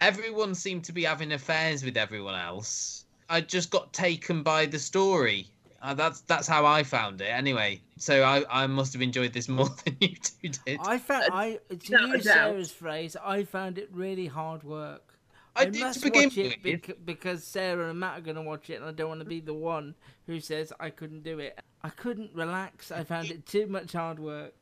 [0.00, 4.80] everyone seemed to be having affairs with everyone else i just got taken by the
[4.80, 5.46] story
[5.80, 9.48] uh, that's that's how i found it anyway so i i must have enjoyed this
[9.58, 12.34] more than you two did I found I to no use doubt.
[12.34, 15.14] Sarah's phrase, I found it really hard work.
[15.54, 16.82] I I, did to must begin watch it with.
[16.82, 19.26] bec- because Sarah and Matt are going to watch it, and I don't want to
[19.26, 19.94] be the one
[20.26, 21.58] who says I couldn't do it.
[21.82, 22.92] I couldn't relax.
[22.92, 24.54] I found it too much hard work.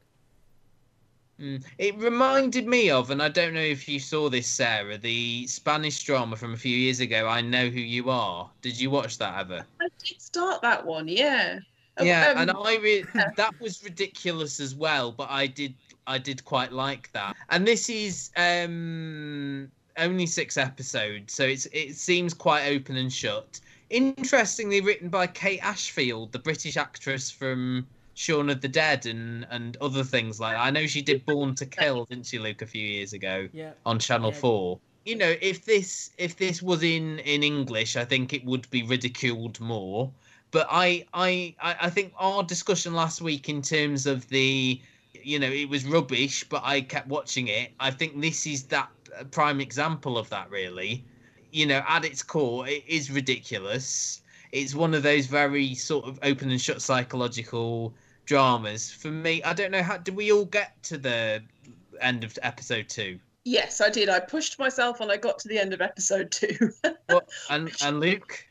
[1.40, 1.62] Mm.
[1.78, 6.02] It reminded me of, and I don't know if you saw this, Sarah, the Spanish
[6.02, 7.28] drama from a few years ago.
[7.28, 8.50] I know who you are.
[8.62, 9.66] Did you watch that ever?
[9.80, 11.58] I did start that one, yeah.
[12.00, 13.04] Yeah, Um, and I re-
[13.36, 15.74] that was ridiculous as well, but I did
[16.06, 17.36] I did quite like that.
[17.48, 23.60] And this is um only six episodes, so it's it seems quite open and shut.
[23.88, 29.76] Interestingly written by Kate Ashfield, the British actress from Shaun of the Dead and and
[29.76, 30.62] other things like that.
[30.64, 33.72] I know she did Born to Kill, didn't she, Luke, a few years ago Yeah.
[33.84, 34.36] on Channel Yeah.
[34.38, 34.78] Four.
[35.04, 38.82] You know, if this if this was in in English, I think it would be
[38.82, 40.10] ridiculed more.
[40.50, 44.80] But I I I think our discussion last week in terms of the
[45.22, 47.72] you know it was rubbish, but I kept watching it.
[47.78, 48.88] I think this is that
[49.18, 51.04] uh, prime example of that really.
[51.52, 54.22] You know, at its core, it is ridiculous.
[54.52, 57.92] It's one of those very sort of open and shut psychological
[58.26, 58.90] dramas.
[58.90, 61.42] For me, I don't know how did we all get to the
[62.00, 63.18] end of episode two?
[63.44, 64.08] Yes, I did.
[64.08, 66.70] I pushed myself and I got to the end of episode two.
[67.08, 68.44] What and and Luke?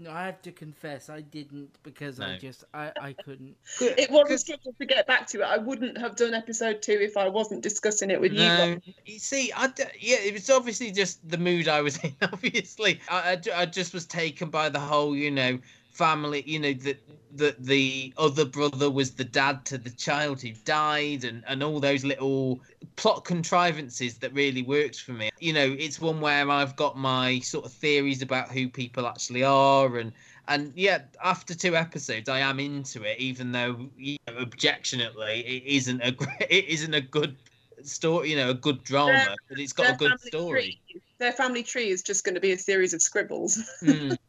[0.00, 3.56] No, I have to confess, I didn't because I just I I couldn't.
[3.80, 5.44] it was a struggle to get back to it.
[5.44, 8.46] I wouldn't have done episode two if I wasn't discussing it with you.
[8.46, 8.80] Guys.
[9.04, 12.14] you see, I d- yeah, it was obviously just the mood I was in.
[12.22, 15.58] Obviously, I, I I just was taken by the whole, you know,
[15.98, 16.44] family.
[16.46, 17.02] You know that
[17.34, 21.80] the the other brother was the dad to the child who died, and and all
[21.80, 22.60] those little
[22.96, 25.28] plot contrivances that really worked for me.
[25.40, 29.42] You know, it's one where I've got my sort of theories about who people actually
[29.42, 30.12] are, and
[30.46, 35.64] and yeah, after two episodes, I am into it, even though you know, objectionately, it
[35.64, 37.36] isn't a gr- it isn't a good
[37.82, 38.30] story.
[38.30, 40.80] You know, a good drama, Their- but it's got a good story.
[40.92, 43.58] Tree, their family tree is just going to be a series of scribbles.
[43.82, 44.16] Mm.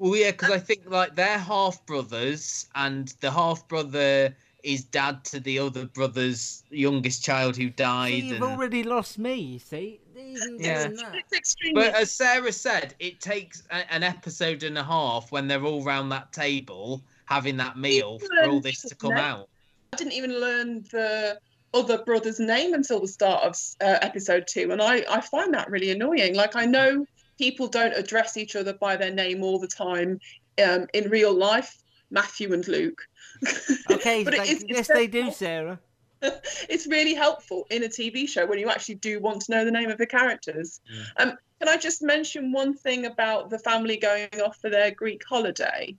[0.00, 4.34] Well, yeah, because I think like they're half brothers, and the half brother
[4.64, 8.14] is dad to the other brother's youngest child who See, died.
[8.14, 8.44] you've and...
[8.44, 9.34] already lost me.
[9.34, 10.84] You see, Even Yeah.
[10.86, 11.16] doing that.
[11.16, 11.82] It's extremely.
[11.82, 15.84] But as Sarah said, it takes a, an episode and a half when they're all
[15.84, 19.50] round that table having that meal for all this to come out.
[19.92, 21.38] I didn't even learn the
[21.74, 25.70] other brother's name until the start of uh, episode two, and I, I find that
[25.70, 26.34] really annoying.
[26.34, 27.04] Like, I know
[27.40, 30.20] people don't address each other by their name all the time
[30.62, 31.74] um, in real life,
[32.10, 33.00] Matthew and Luke.
[33.90, 35.80] Okay, But it thank- is- it's yes, very they do, Sarah.
[36.22, 39.70] it's really helpful in a TV show when you actually do want to know the
[39.70, 40.80] name of the characters.
[41.18, 45.22] Um, can I just mention one thing about the family going off for their Greek
[45.26, 45.96] holiday?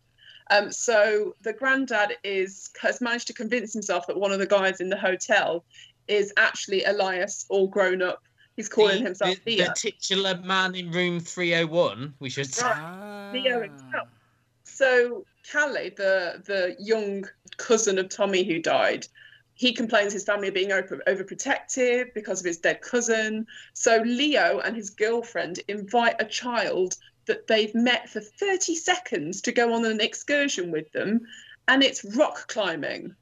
[0.52, 4.80] Um, so the granddad is has managed to convince himself that one of the guys
[4.80, 5.66] in the hotel
[6.08, 8.22] is actually Elias, all grown up.
[8.56, 9.66] He's calling The- himself the, Theo.
[9.66, 12.62] the titular man in room 301, we should say.
[12.62, 13.32] Theo ah.
[13.64, 14.08] himself.
[14.64, 17.26] So Callie, the the young
[17.58, 19.08] cousin of Tommy who died,
[19.54, 23.46] he complains his family are being over, overprotective because of his dead cousin.
[23.74, 26.96] So Leo and his girlfriend invite a child
[27.26, 31.22] that they've met for 30 seconds to go on an excursion with them,
[31.68, 33.16] and it's rock climbing.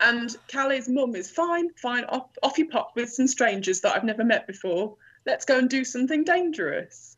[0.00, 4.04] And Callie's mum is fine, fine, off, off you pop with some strangers that I've
[4.04, 4.96] never met before.
[5.26, 7.16] Let's go and do something dangerous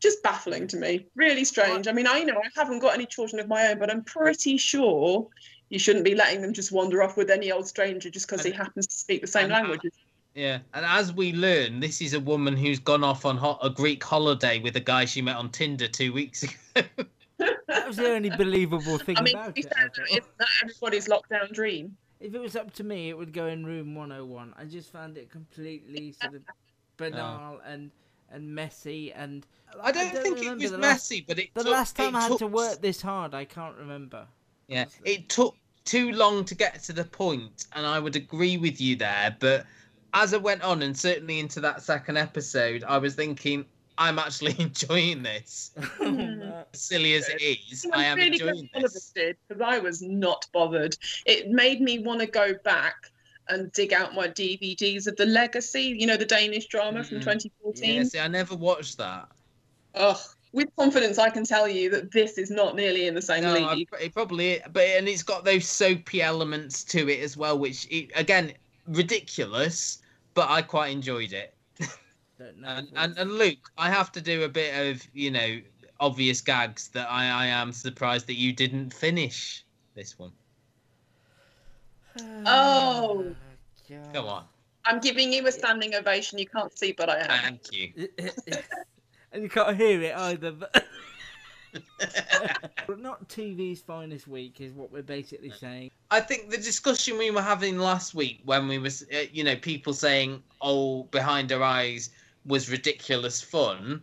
[0.00, 1.06] just baffling to me.
[1.14, 1.88] Really strange.
[1.88, 4.56] I mean, I know I haven't got any children of my own, but I'm pretty
[4.58, 5.26] sure
[5.68, 8.52] you shouldn't be letting them just wander off with any old stranger just because he
[8.52, 9.92] happens to speak the same and, uh, language.
[10.34, 13.70] Yeah, and as we learn, this is a woman who's gone off on ho- a
[13.70, 16.86] Greek holiday with a guy she met on Tinder two weeks ago.
[17.38, 19.72] That was the only believable thing I mean, about it.
[19.74, 21.96] Fair, isn't that everybody's lockdown dream?
[22.20, 24.54] If it was up to me, it would go in room 101.
[24.56, 26.42] I just found it completely sort of
[26.96, 27.90] banal and
[28.32, 29.46] and messy and
[29.80, 32.28] I don't think it was messy, last, but it the took- last time I had
[32.28, 34.26] took- to work this hard, I can't remember.
[34.66, 38.80] Yeah, it took too long to get to the point, and I would agree with
[38.80, 39.36] you there.
[39.38, 39.64] But
[40.12, 43.64] as it went on, and certainly into that second episode, I was thinking,
[43.98, 45.72] I'm actually enjoying this.
[46.00, 50.02] As silly as it is, I am really enjoying one of us because I was
[50.02, 50.96] not bothered.
[51.24, 52.94] It made me want to go back
[53.48, 57.22] and dig out my DVDs of the Legacy, you know, the Danish drama from Mm.
[57.22, 57.94] 2014.
[57.96, 59.28] Yeah, see, I never watched that.
[59.94, 60.18] Ugh,
[60.52, 63.54] with confidence, I can tell you that this is not nearly in the same No,
[63.54, 63.88] league.
[63.92, 67.86] I- it probably, but and it's got those soapy elements to it as well, which
[67.90, 68.52] it, again
[68.88, 69.98] ridiculous,
[70.34, 71.54] but I quite enjoyed it.
[72.38, 75.60] and, and and Luke, I have to do a bit of you know
[76.00, 79.64] obvious gags that I I am surprised that you didn't finish
[79.94, 80.32] this one.
[82.48, 83.34] Oh,
[84.12, 84.44] Come on,
[84.86, 86.38] I'm giving you a standing ovation.
[86.38, 87.28] You can't see, but I am.
[87.28, 88.08] thank you.
[89.32, 90.52] and you can't hear it either.
[90.52, 90.86] But
[92.86, 95.90] But not TV's finest week is what we're basically saying.
[96.10, 99.56] I think the discussion we were having last week when we was uh, you know
[99.56, 102.10] people saying oh behind her eyes
[102.46, 104.02] was ridiculous fun.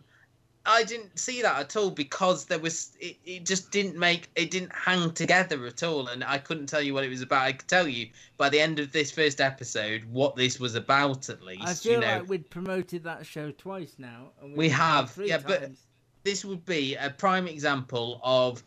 [0.66, 4.50] I didn't see that at all because there was it, it just didn't make it
[4.50, 7.42] didn't hang together at all and I couldn't tell you what it was about.
[7.42, 11.28] I could tell you by the end of this first episode what this was about
[11.28, 11.66] at least.
[11.66, 12.18] I feel you know.
[12.18, 14.30] like we'd promoted that show twice now.
[14.42, 15.70] We we've done it three yeah, but
[16.22, 18.62] this would be a prime example of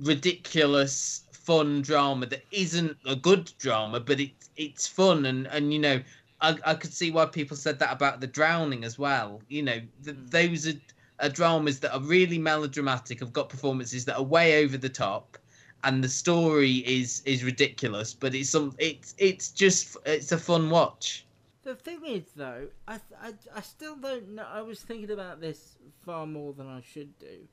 [0.00, 5.78] ridiculous fun drama that isn't a good drama, but it's it's fun and and you
[5.78, 6.02] know
[6.40, 9.42] I I could see why people said that about the drowning as well.
[9.48, 10.30] You know, th- mm.
[10.30, 10.78] those are,
[11.20, 15.38] are dramas that are really melodramatic, have got performances that are way over the top.
[15.84, 20.70] And the story is is ridiculous, but it's some it's it's just it's a fun
[20.70, 21.24] watch.
[21.62, 24.46] The thing is, though, I, I, I still don't know.
[24.48, 27.48] I was thinking about this far more than I should do,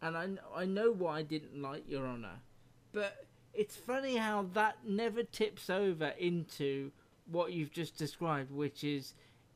[0.00, 2.40] and I, I know why I didn't like Your Honour,
[2.92, 6.92] but it's funny how that never tips over into
[7.30, 9.14] what you've just described, which is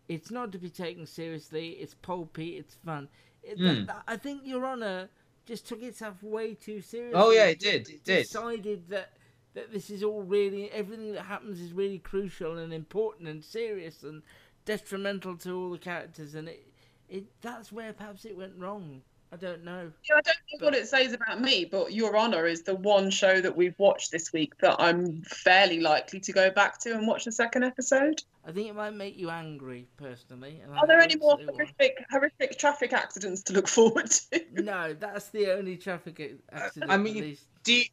[0.09, 1.71] it's not to be taken seriously.
[1.71, 2.57] It's pulpy.
[2.57, 3.09] It's fun.
[3.43, 3.85] It, that- hmm.
[3.87, 5.09] that- I think Your Honour
[5.47, 7.21] just took itself way too seriously.
[7.21, 8.23] Oh, yeah, it did, it did.
[8.25, 9.11] Decided that
[9.55, 14.03] that this is all really everything that happens is really crucial and important and serious
[14.03, 14.23] and
[14.65, 16.67] detrimental to all the characters, and it
[17.09, 19.03] it that's where perhaps it went wrong.
[19.33, 19.91] I don't know.
[20.09, 23.11] Yeah, I don't know what it says about me, but Your Honour is the one
[23.11, 27.07] show that we've watched this week that I'm fairly likely to go back to and
[27.07, 28.23] watch the second episode.
[28.47, 30.61] I think it might make you angry personally.
[30.63, 34.43] and Are there any more won't horrific, horrific traffic accidents to look forward to?
[34.53, 36.91] No, that's the only traffic accident.
[36.91, 37.47] I at mean, least.
[37.65, 37.85] do you,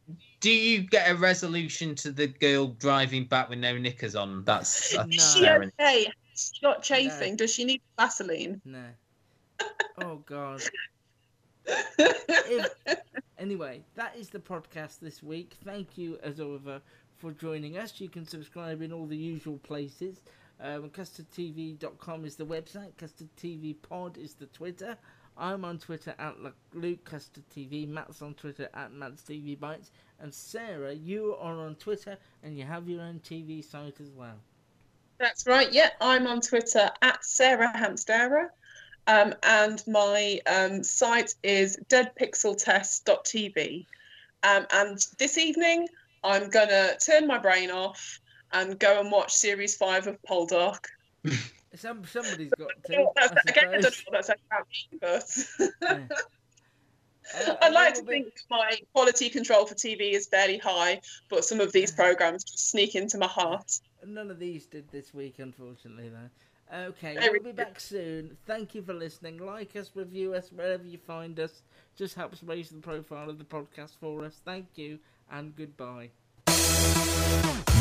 [0.41, 4.43] do you get a resolution to the girl driving back with no knickers on?
[4.43, 6.11] That's, that's Is she okay?
[6.31, 7.37] Has she got chafing?
[7.37, 8.61] Does she need Vaseline?
[8.65, 8.83] No.
[10.03, 10.61] oh God.
[11.97, 12.76] If-
[13.38, 15.55] anyway, that is the podcast this week.
[15.63, 16.82] Thank you, as ever,
[17.17, 17.99] for joining us.
[17.99, 20.22] You can subscribe in all the usual places.
[20.61, 22.97] Um, CustardTV.com is the website.
[22.97, 24.97] Custard TV Pod is the Twitter.
[25.38, 27.88] I'm on Twitter at Lu- Luke Custard TV.
[27.88, 29.91] Matt's on Twitter at Matt's TV Bites.
[30.20, 34.36] And Sarah, you are on Twitter and you have your own TV site as well.
[35.17, 35.72] That's right.
[35.72, 38.49] Yeah, I'm on Twitter at Sarah Hamstera.
[39.10, 43.88] Um, and my um, site is deadpixeltest.tv.
[44.43, 45.88] Um, and this evening,
[46.24, 48.20] I'm going to turn my brain off
[48.53, 50.86] and go and watch series five of Poldark.
[51.76, 53.05] Some somebody's got to.
[53.18, 56.20] I again, I don't know what that's like about me, but
[57.36, 60.99] Uh, I like to think my quality control for TV is fairly high,
[61.30, 63.80] but some of these programs just sneak into my heart.
[64.05, 66.30] None of these did this week, unfortunately, though.
[66.72, 68.38] Okay, Very we'll be back soon.
[68.45, 69.39] Thank you for listening.
[69.39, 71.63] Like us, review us wherever you find us.
[71.95, 74.39] Just helps raise the profile of the podcast for us.
[74.45, 74.99] Thank you,
[75.32, 76.11] and goodbye.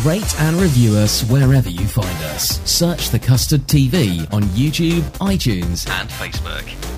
[0.04, 2.60] Rate and review us wherever you find us.
[2.70, 6.97] Search The Custard TV on YouTube, iTunes, and Facebook.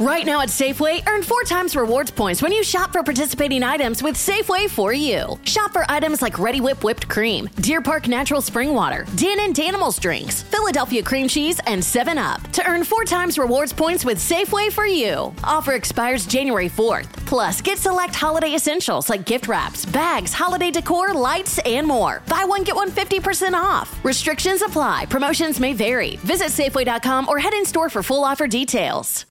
[0.00, 4.00] Right now at Safeway, earn four times rewards points when you shop for participating items
[4.00, 5.36] with Safeway for you.
[5.42, 10.42] Shop for items like Reddi-wip whipped cream, Deer Park natural spring water, Dannon Danimals drinks,
[10.42, 14.86] Philadelphia cream cheese, and 7 Up to earn four times rewards points with Safeway for
[14.86, 15.34] you.
[15.42, 17.08] Offer expires January 4th.
[17.26, 22.22] Plus, get select holiday essentials like gift wraps, bags, holiday decor, lights, and more.
[22.28, 23.98] Buy one, get one 50% off.
[24.04, 25.06] Restrictions apply.
[25.06, 26.18] Promotions may vary.
[26.18, 29.26] Visit Safeway.com or head in store for full offer details.